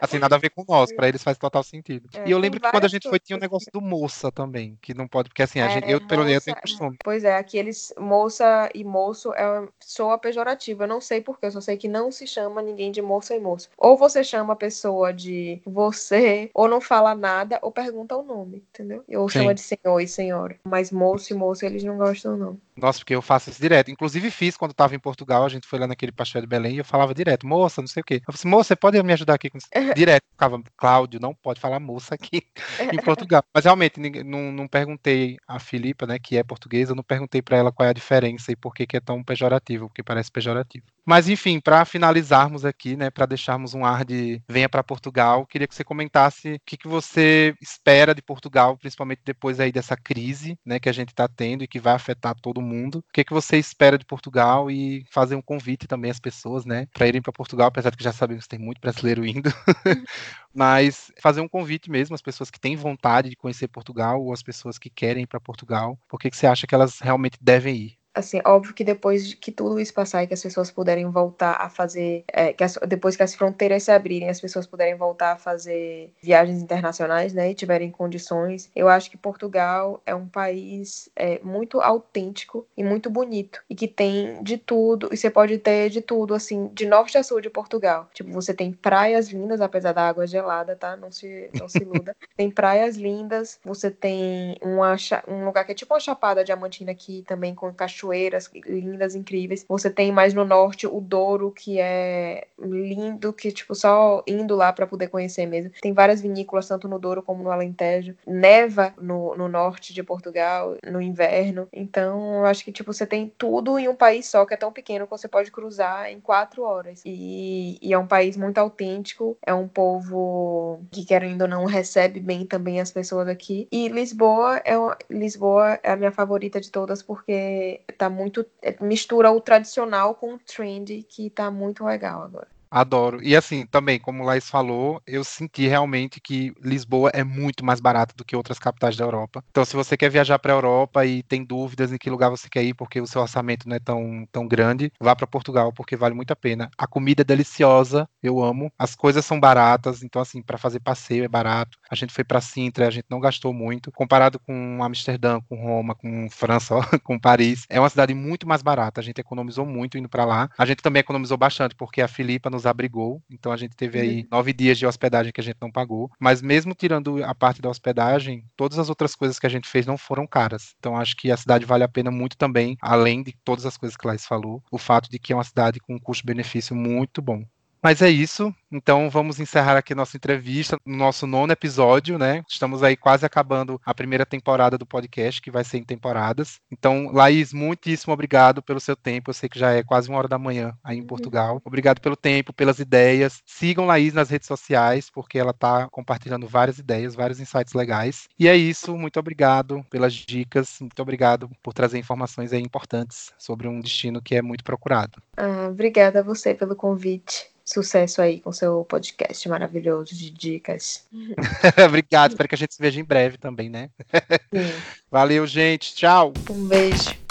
Assim, 0.00 0.18
nada 0.18 0.36
a 0.36 0.38
ver 0.38 0.50
com 0.50 0.64
nós. 0.68 0.92
Para 0.92 1.08
eles 1.08 1.22
faz 1.22 1.36
total 1.36 1.62
sentido. 1.62 2.08
É, 2.14 2.28
e 2.28 2.30
eu 2.30 2.38
lembro 2.38 2.60
que 2.60 2.70
quando 2.70 2.84
a 2.84 2.88
gente 2.88 3.08
foi, 3.08 3.18
tinha 3.18 3.36
um 3.36 3.40
negócio 3.40 3.70
do 3.72 3.80
moça 3.80 4.30
também, 4.30 4.78
que 4.80 4.94
não 4.94 5.08
pode, 5.08 5.28
porque 5.28 5.42
assim, 5.42 5.60
a 5.60 5.68
gente, 5.68 5.84
é, 5.84 5.94
eu, 5.94 6.06
pelo 6.06 6.24
menos, 6.24 6.44
tenho 6.44 6.56
costume. 6.60 6.96
Pois 7.02 7.24
é, 7.24 7.36
aqui 7.36 7.58
eles, 7.58 7.92
moça 7.98 8.70
e 8.74 8.84
moço, 8.84 9.32
é, 9.34 9.68
soa 9.80 10.18
pejorativo. 10.18 10.84
Eu 10.84 10.88
não 10.88 11.00
sei 11.00 11.20
porquê, 11.20 11.46
eu 11.46 11.52
só 11.52 11.60
sei 11.60 11.76
que 11.76 11.88
não 11.88 12.12
se 12.12 12.26
chama 12.26 12.62
ninguém 12.62 12.92
de 12.92 13.02
moça 13.02 13.34
e 13.34 13.40
moço. 13.40 13.68
Ou 13.76 13.96
você 13.96 14.22
chama 14.22 14.52
a 14.52 14.56
pessoa 14.56 15.12
de 15.12 15.60
você, 15.66 16.50
ou 16.54 16.68
não 16.68 16.80
fala 16.80 17.14
nada, 17.14 17.58
ou 17.62 17.72
pergunta 17.72 18.16
o 18.16 18.22
nome, 18.22 18.64
entendeu? 18.70 19.04
Ou 19.08 19.28
Sim. 19.28 19.40
chama 19.40 19.54
de 19.54 19.60
senhor 19.60 20.00
e 20.00 20.06
senhora. 20.06 20.56
Mas 20.64 20.92
moço 20.92 21.32
e 21.32 21.36
moço 21.36 21.66
eles 21.66 21.82
não 21.82 21.98
gostam, 21.98 22.36
não. 22.36 22.60
Nossa, 22.80 22.98
porque 22.98 23.14
eu 23.14 23.22
faço 23.22 23.50
isso 23.50 23.60
direto. 23.60 23.90
Inclusive 23.90 24.30
fiz 24.30 24.56
quando 24.56 24.72
estava 24.72 24.94
em 24.94 24.98
Portugal, 24.98 25.44
a 25.44 25.48
gente 25.48 25.66
foi 25.66 25.78
lá 25.78 25.86
naquele 25.86 26.12
pastel 26.12 26.40
de 26.40 26.46
Belém 26.46 26.76
e 26.76 26.78
eu 26.78 26.84
falava 26.84 27.14
direto, 27.14 27.46
moça, 27.46 27.80
não 27.80 27.88
sei 27.88 28.00
o 28.00 28.04
quê. 28.04 28.14
Eu 28.14 28.32
falei 28.32 28.38
assim, 28.38 28.48
moça, 28.48 28.68
você 28.68 28.76
pode 28.76 29.02
me 29.02 29.12
ajudar 29.12 29.34
aqui 29.34 29.50
com 29.50 29.58
isso? 29.58 29.68
direto, 29.94 30.24
ficava, 30.30 30.60
Cláudio, 30.76 31.20
não 31.20 31.34
pode 31.34 31.60
falar 31.60 31.78
moça 31.78 32.14
aqui 32.14 32.42
em 32.92 33.02
Portugal. 33.02 33.42
Mas 33.54 33.64
realmente, 33.64 34.00
não, 34.24 34.50
não 34.50 34.66
perguntei 34.66 35.36
a 35.46 35.58
Filipa, 35.58 36.06
né, 36.06 36.18
que 36.18 36.36
é 36.36 36.42
portuguesa, 36.42 36.92
eu 36.92 36.96
não 36.96 37.02
perguntei 37.02 37.42
para 37.42 37.58
ela 37.58 37.72
qual 37.72 37.86
é 37.86 37.90
a 37.90 37.94
diferença 37.94 38.50
e 38.50 38.56
por 38.56 38.74
que, 38.74 38.86
que 38.86 38.96
é 38.96 39.00
tão 39.00 39.22
pejorativo, 39.22 39.88
porque 39.88 40.02
parece 40.02 40.30
pejorativo. 40.30 40.84
Mas 41.04 41.28
enfim, 41.28 41.60
para 41.60 41.84
finalizarmos 41.84 42.64
aqui, 42.64 42.96
né, 42.96 43.10
para 43.10 43.26
deixarmos 43.26 43.74
um 43.74 43.84
ar 43.84 44.04
de 44.04 44.40
venha 44.48 44.68
para 44.68 44.82
Portugal, 44.82 45.46
queria 45.46 45.66
que 45.66 45.74
você 45.74 45.84
comentasse 45.84 46.54
o 46.54 46.60
que, 46.64 46.76
que 46.76 46.88
você 46.88 47.54
espera 47.60 48.14
de 48.14 48.22
Portugal, 48.22 48.76
principalmente 48.76 49.20
depois 49.24 49.58
aí 49.60 49.72
dessa 49.72 49.96
crise, 49.96 50.56
né, 50.64 50.78
que 50.78 50.88
a 50.88 50.92
gente 50.92 51.08
está 51.08 51.28
tendo 51.28 51.64
e 51.64 51.68
que 51.68 51.80
vai 51.80 51.94
afetar 51.94 52.34
todo 52.40 52.60
mundo 52.60 52.69
mundo. 52.70 52.98
O 52.98 53.12
que, 53.12 53.20
é 53.20 53.24
que 53.24 53.32
você 53.32 53.56
espera 53.58 53.98
de 53.98 54.04
Portugal 54.04 54.70
e 54.70 55.04
fazer 55.10 55.34
um 55.34 55.42
convite 55.42 55.86
também 55.86 56.10
às 56.10 56.20
pessoas, 56.20 56.64
né, 56.64 56.86
para 56.94 57.08
irem 57.08 57.22
para 57.22 57.32
Portugal, 57.32 57.68
apesar 57.68 57.90
de 57.90 57.96
que 57.96 58.04
já 58.04 58.12
sabemos 58.12 58.44
que 58.44 58.50
tem 58.50 58.58
muito 58.58 58.80
brasileiro 58.80 59.26
indo. 59.26 59.50
Mas 60.54 61.12
fazer 61.20 61.40
um 61.40 61.48
convite 61.48 61.90
mesmo 61.90 62.14
às 62.14 62.22
pessoas 62.22 62.50
que 62.50 62.60
têm 62.60 62.76
vontade 62.76 63.30
de 63.30 63.36
conhecer 63.36 63.68
Portugal 63.68 64.22
ou 64.22 64.32
às 64.32 64.42
pessoas 64.42 64.78
que 64.78 64.90
querem 64.90 65.24
ir 65.24 65.26
para 65.26 65.40
Portugal. 65.40 65.98
Por 66.08 66.18
que, 66.18 66.30
que 66.30 66.36
você 66.36 66.46
acha 66.46 66.66
que 66.66 66.74
elas 66.74 66.98
realmente 67.00 67.38
devem 67.40 67.76
ir? 67.76 67.99
Assim, 68.14 68.40
óbvio 68.44 68.74
que 68.74 68.84
depois 68.84 69.34
que 69.34 69.52
tudo 69.52 69.78
isso 69.78 69.94
passar 69.94 70.22
e 70.22 70.26
que 70.26 70.34
as 70.34 70.42
pessoas 70.42 70.70
puderem 70.70 71.08
voltar 71.10 71.52
a 71.52 71.68
fazer, 71.68 72.24
é, 72.28 72.52
que 72.52 72.64
as, 72.64 72.78
depois 72.88 73.16
que 73.16 73.22
as 73.22 73.34
fronteiras 73.34 73.84
se 73.84 73.92
abrirem, 73.92 74.28
as 74.28 74.40
pessoas 74.40 74.66
puderem 74.66 74.96
voltar 74.96 75.32
a 75.32 75.36
fazer 75.36 76.12
viagens 76.22 76.60
internacionais, 76.60 77.32
né, 77.32 77.50
e 77.50 77.54
tiverem 77.54 77.90
condições, 77.90 78.70
eu 78.74 78.88
acho 78.88 79.10
que 79.10 79.16
Portugal 79.16 80.02
é 80.04 80.14
um 80.14 80.26
país 80.26 81.08
é, 81.14 81.40
muito 81.42 81.80
autêntico 81.80 82.66
e 82.76 82.82
muito 82.82 83.08
bonito 83.08 83.62
e 83.68 83.74
que 83.74 83.86
tem 83.86 84.42
de 84.42 84.58
tudo, 84.58 85.08
e 85.12 85.16
você 85.16 85.30
pode 85.30 85.58
ter 85.58 85.88
de 85.90 86.00
tudo, 86.00 86.34
assim, 86.34 86.68
de 86.74 86.86
norte 86.86 87.16
a 87.16 87.22
sul 87.22 87.40
de 87.40 87.50
Portugal. 87.50 88.08
Tipo, 88.12 88.32
você 88.32 88.52
tem 88.52 88.72
praias 88.72 89.28
lindas, 89.28 89.60
apesar 89.60 89.92
da 89.92 90.08
água 90.08 90.26
gelada, 90.26 90.74
tá? 90.74 90.96
Não 90.96 91.12
se, 91.12 91.50
não 91.58 91.68
se 91.68 91.82
iluda. 91.82 92.16
tem 92.36 92.50
praias 92.50 92.96
lindas, 92.96 93.58
você 93.64 93.90
tem 93.90 94.56
uma, 94.62 94.96
um 95.28 95.44
lugar 95.44 95.64
que 95.64 95.72
é 95.72 95.74
tipo 95.74 95.94
uma 95.94 96.00
chapada 96.00 96.44
diamantina 96.44 96.90
aqui 96.92 97.22
também 97.26 97.54
com 97.54 97.72
cachorro 97.72 97.99
cachoeiras 98.00 98.50
lindas, 98.66 99.14
incríveis. 99.14 99.64
Você 99.68 99.90
tem 99.90 100.10
mais 100.10 100.32
no 100.32 100.44
norte 100.44 100.86
o 100.86 101.00
Douro, 101.00 101.50
que 101.50 101.78
é 101.78 102.46
lindo, 102.58 103.32
que, 103.32 103.52
tipo, 103.52 103.74
só 103.74 104.22
indo 104.26 104.56
lá 104.56 104.72
para 104.72 104.86
poder 104.86 105.08
conhecer 105.08 105.46
mesmo. 105.46 105.70
Tem 105.80 105.92
várias 105.92 106.20
vinícolas, 106.20 106.68
tanto 106.68 106.88
no 106.88 106.98
Douro 106.98 107.22
como 107.22 107.42
no 107.42 107.50
Alentejo. 107.50 108.14
Neva 108.26 108.94
no, 109.00 109.36
no 109.36 109.48
norte 109.48 109.92
de 109.92 110.02
Portugal, 110.02 110.76
no 110.86 111.00
inverno. 111.00 111.68
Então, 111.72 112.36
eu 112.36 112.46
acho 112.46 112.64
que, 112.64 112.72
tipo, 112.72 112.92
você 112.92 113.06
tem 113.06 113.32
tudo 113.36 113.78
em 113.78 113.88
um 113.88 113.94
país 113.94 114.26
só, 114.26 114.44
que 114.46 114.54
é 114.54 114.56
tão 114.56 114.72
pequeno 114.72 115.06
que 115.06 115.10
você 115.10 115.28
pode 115.28 115.50
cruzar 115.50 116.10
em 116.10 116.20
quatro 116.20 116.62
horas. 116.62 117.02
E, 117.04 117.78
e 117.82 117.92
é 117.92 117.98
um 117.98 118.06
país 118.06 118.36
muito 118.36 118.58
autêntico, 118.58 119.36
é 119.44 119.52
um 119.52 119.68
povo 119.68 120.80
que, 120.90 121.04
querendo 121.04 121.42
ou 121.42 121.48
não, 121.48 121.64
recebe 121.64 122.20
bem 122.20 122.46
também 122.46 122.80
as 122.80 122.90
pessoas 122.90 123.28
aqui. 123.28 123.68
E 123.70 123.88
Lisboa 123.88 124.60
é, 124.64 124.74
Lisboa 125.10 125.78
é 125.82 125.90
a 125.92 125.96
minha 125.96 126.12
favorita 126.12 126.60
de 126.60 126.70
todas, 126.70 127.02
porque 127.02 127.80
tá 127.92 128.08
muito. 128.08 128.44
É, 128.62 128.76
mistura 128.82 129.30
o 129.30 129.40
tradicional 129.40 130.14
com 130.14 130.34
o 130.34 130.38
trend, 130.38 131.02
que 131.08 131.30
tá 131.30 131.50
muito 131.50 131.84
legal 131.84 132.22
agora. 132.22 132.48
Adoro. 132.70 133.20
E 133.22 133.34
assim, 133.34 133.66
também, 133.66 133.98
como 133.98 134.22
o 134.22 134.26
Laís 134.26 134.48
falou, 134.48 135.02
eu 135.06 135.24
senti 135.24 135.66
realmente 135.66 136.20
que 136.20 136.52
Lisboa 136.62 137.10
é 137.12 137.24
muito 137.24 137.64
mais 137.64 137.80
barata 137.80 138.14
do 138.16 138.24
que 138.24 138.36
outras 138.36 138.58
capitais 138.58 138.96
da 138.96 139.04
Europa. 139.04 139.42
Então, 139.50 139.64
se 139.64 139.74
você 139.74 139.96
quer 139.96 140.08
viajar 140.08 140.38
para 140.38 140.52
a 140.52 140.56
Europa 140.56 141.04
e 141.04 141.22
tem 141.24 141.44
dúvidas 141.44 141.92
em 141.92 141.98
que 141.98 142.08
lugar 142.08 142.30
você 142.30 142.48
quer 142.48 142.62
ir, 142.62 142.74
porque 142.74 143.00
o 143.00 143.06
seu 143.06 143.22
orçamento 143.22 143.68
não 143.68 143.74
é 143.74 143.80
tão, 143.80 144.26
tão 144.30 144.46
grande, 144.46 144.92
vá 145.00 145.16
para 145.16 145.26
Portugal, 145.26 145.72
porque 145.72 145.96
vale 145.96 146.14
muito 146.14 146.30
a 146.32 146.36
pena. 146.36 146.70
A 146.78 146.86
comida 146.86 147.22
é 147.22 147.24
deliciosa, 147.24 148.08
eu 148.22 148.42
amo. 148.42 148.72
As 148.78 148.94
coisas 148.94 149.24
são 149.24 149.40
baratas, 149.40 150.02
então, 150.02 150.22
assim, 150.22 150.40
para 150.40 150.56
fazer 150.58 150.80
passeio 150.80 151.24
é 151.24 151.28
barato. 151.28 151.76
A 151.90 151.94
gente 151.96 152.12
foi 152.12 152.22
para 152.22 152.40
Sintra, 152.40 152.86
a 152.86 152.90
gente 152.90 153.06
não 153.10 153.18
gastou 153.18 153.52
muito. 153.52 153.90
Comparado 153.92 154.38
com 154.38 154.82
Amsterdã, 154.82 155.40
com 155.48 155.56
Roma, 155.56 155.94
com 155.94 156.28
França, 156.30 156.74
com 157.02 157.18
Paris, 157.18 157.64
é 157.68 157.80
uma 157.80 157.90
cidade 157.90 158.14
muito 158.14 158.46
mais 158.46 158.62
barata. 158.62 159.00
A 159.00 159.04
gente 159.04 159.20
economizou 159.20 159.66
muito 159.66 159.98
indo 159.98 160.08
para 160.08 160.24
lá. 160.24 160.48
A 160.56 160.64
gente 160.64 160.82
também 160.82 161.00
economizou 161.00 161.36
bastante, 161.36 161.74
porque 161.74 162.00
a 162.00 162.08
Filipa 162.08 162.48
nos 162.48 162.59
nos 162.60 162.66
abrigou, 162.66 163.22
então 163.30 163.50
a 163.50 163.56
gente 163.56 163.74
teve 163.74 163.98
aí 163.98 164.20
uhum. 164.20 164.26
nove 164.30 164.52
dias 164.52 164.78
de 164.78 164.86
hospedagem 164.86 165.32
que 165.32 165.40
a 165.40 165.44
gente 165.44 165.56
não 165.60 165.70
pagou. 165.70 166.10
Mas 166.20 166.42
mesmo 166.42 166.74
tirando 166.74 167.24
a 167.24 167.34
parte 167.34 167.62
da 167.62 167.70
hospedagem, 167.70 168.44
todas 168.54 168.78
as 168.78 168.88
outras 168.88 169.14
coisas 169.14 169.38
que 169.38 169.46
a 169.46 169.50
gente 169.50 169.68
fez 169.68 169.86
não 169.86 169.96
foram 169.96 170.26
caras. 170.26 170.74
Então 170.78 170.96
acho 170.96 171.16
que 171.16 171.30
a 171.30 171.36
cidade 171.36 171.64
vale 171.64 171.84
a 171.84 171.88
pena 171.88 172.10
muito 172.10 172.36
também, 172.36 172.76
além 172.80 173.22
de 173.22 173.34
todas 173.42 173.64
as 173.64 173.76
coisas 173.76 173.96
que 173.96 174.06
Laís 174.06 174.26
falou, 174.26 174.62
o 174.70 174.78
fato 174.78 175.10
de 175.10 175.18
que 175.18 175.32
é 175.32 175.36
uma 175.36 175.44
cidade 175.44 175.80
com 175.80 175.94
um 175.94 175.98
custo-benefício 175.98 176.76
muito 176.76 177.22
bom. 177.22 177.44
Mas 177.82 178.02
é 178.02 178.10
isso. 178.10 178.54
Então 178.70 179.10
vamos 179.10 179.40
encerrar 179.40 179.76
aqui 179.76 179.94
nossa 179.94 180.16
entrevista 180.16 180.78
no 180.86 180.96
nosso 180.96 181.26
nono 181.26 181.52
episódio, 181.52 182.18
né? 182.18 182.44
Estamos 182.48 182.82
aí 182.82 182.96
quase 182.96 183.26
acabando 183.26 183.80
a 183.84 183.92
primeira 183.92 184.24
temporada 184.24 184.78
do 184.78 184.86
podcast, 184.86 185.42
que 185.42 185.50
vai 185.50 185.64
ser 185.64 185.78
em 185.78 185.84
temporadas. 185.84 186.60
Então, 186.70 187.10
Laís, 187.12 187.52
muitíssimo 187.52 188.12
obrigado 188.12 188.62
pelo 188.62 188.78
seu 188.78 188.94
tempo. 188.94 189.30
Eu 189.30 189.34
sei 189.34 189.48
que 189.48 189.58
já 189.58 189.72
é 189.72 189.82
quase 189.82 190.08
uma 190.08 190.18
hora 190.18 190.28
da 190.28 190.38
manhã 190.38 190.72
aí 190.84 190.98
em 190.98 191.00
uhum. 191.00 191.06
Portugal. 191.06 191.60
Obrigado 191.64 192.00
pelo 192.00 192.16
tempo, 192.16 192.52
pelas 192.52 192.78
ideias. 192.78 193.42
Sigam 193.44 193.86
Laís 193.86 194.14
nas 194.14 194.30
redes 194.30 194.46
sociais, 194.46 195.10
porque 195.10 195.38
ela 195.38 195.50
está 195.50 195.88
compartilhando 195.90 196.46
várias 196.46 196.78
ideias, 196.78 197.14
vários 197.14 197.40
insights 197.40 197.74
legais. 197.74 198.28
E 198.38 198.46
é 198.46 198.56
isso. 198.56 198.96
Muito 198.96 199.18
obrigado 199.18 199.84
pelas 199.90 200.12
dicas. 200.12 200.76
Muito 200.80 201.00
obrigado 201.02 201.50
por 201.60 201.72
trazer 201.72 201.98
informações 201.98 202.52
aí 202.52 202.62
importantes 202.62 203.32
sobre 203.36 203.66
um 203.66 203.80
destino 203.80 204.22
que 204.22 204.36
é 204.36 204.42
muito 204.42 204.62
procurado. 204.62 205.20
Ah, 205.36 205.68
obrigada 205.68 206.20
a 206.20 206.22
você 206.22 206.54
pelo 206.54 206.76
convite. 206.76 207.49
Sucesso 207.72 208.20
aí 208.20 208.40
com 208.40 208.50
seu 208.52 208.84
podcast 208.84 209.48
maravilhoso 209.48 210.12
de 210.12 210.28
dicas. 210.28 211.06
Obrigado, 211.86 212.32
espero 212.32 212.48
que 212.48 212.56
a 212.56 212.58
gente 212.58 212.74
se 212.74 212.82
veja 212.82 212.98
em 212.98 213.04
breve 213.04 213.38
também, 213.38 213.70
né? 213.70 213.90
Valeu, 215.08 215.46
gente. 215.46 215.94
Tchau. 215.94 216.32
Um 216.50 216.66
beijo. 216.66 217.29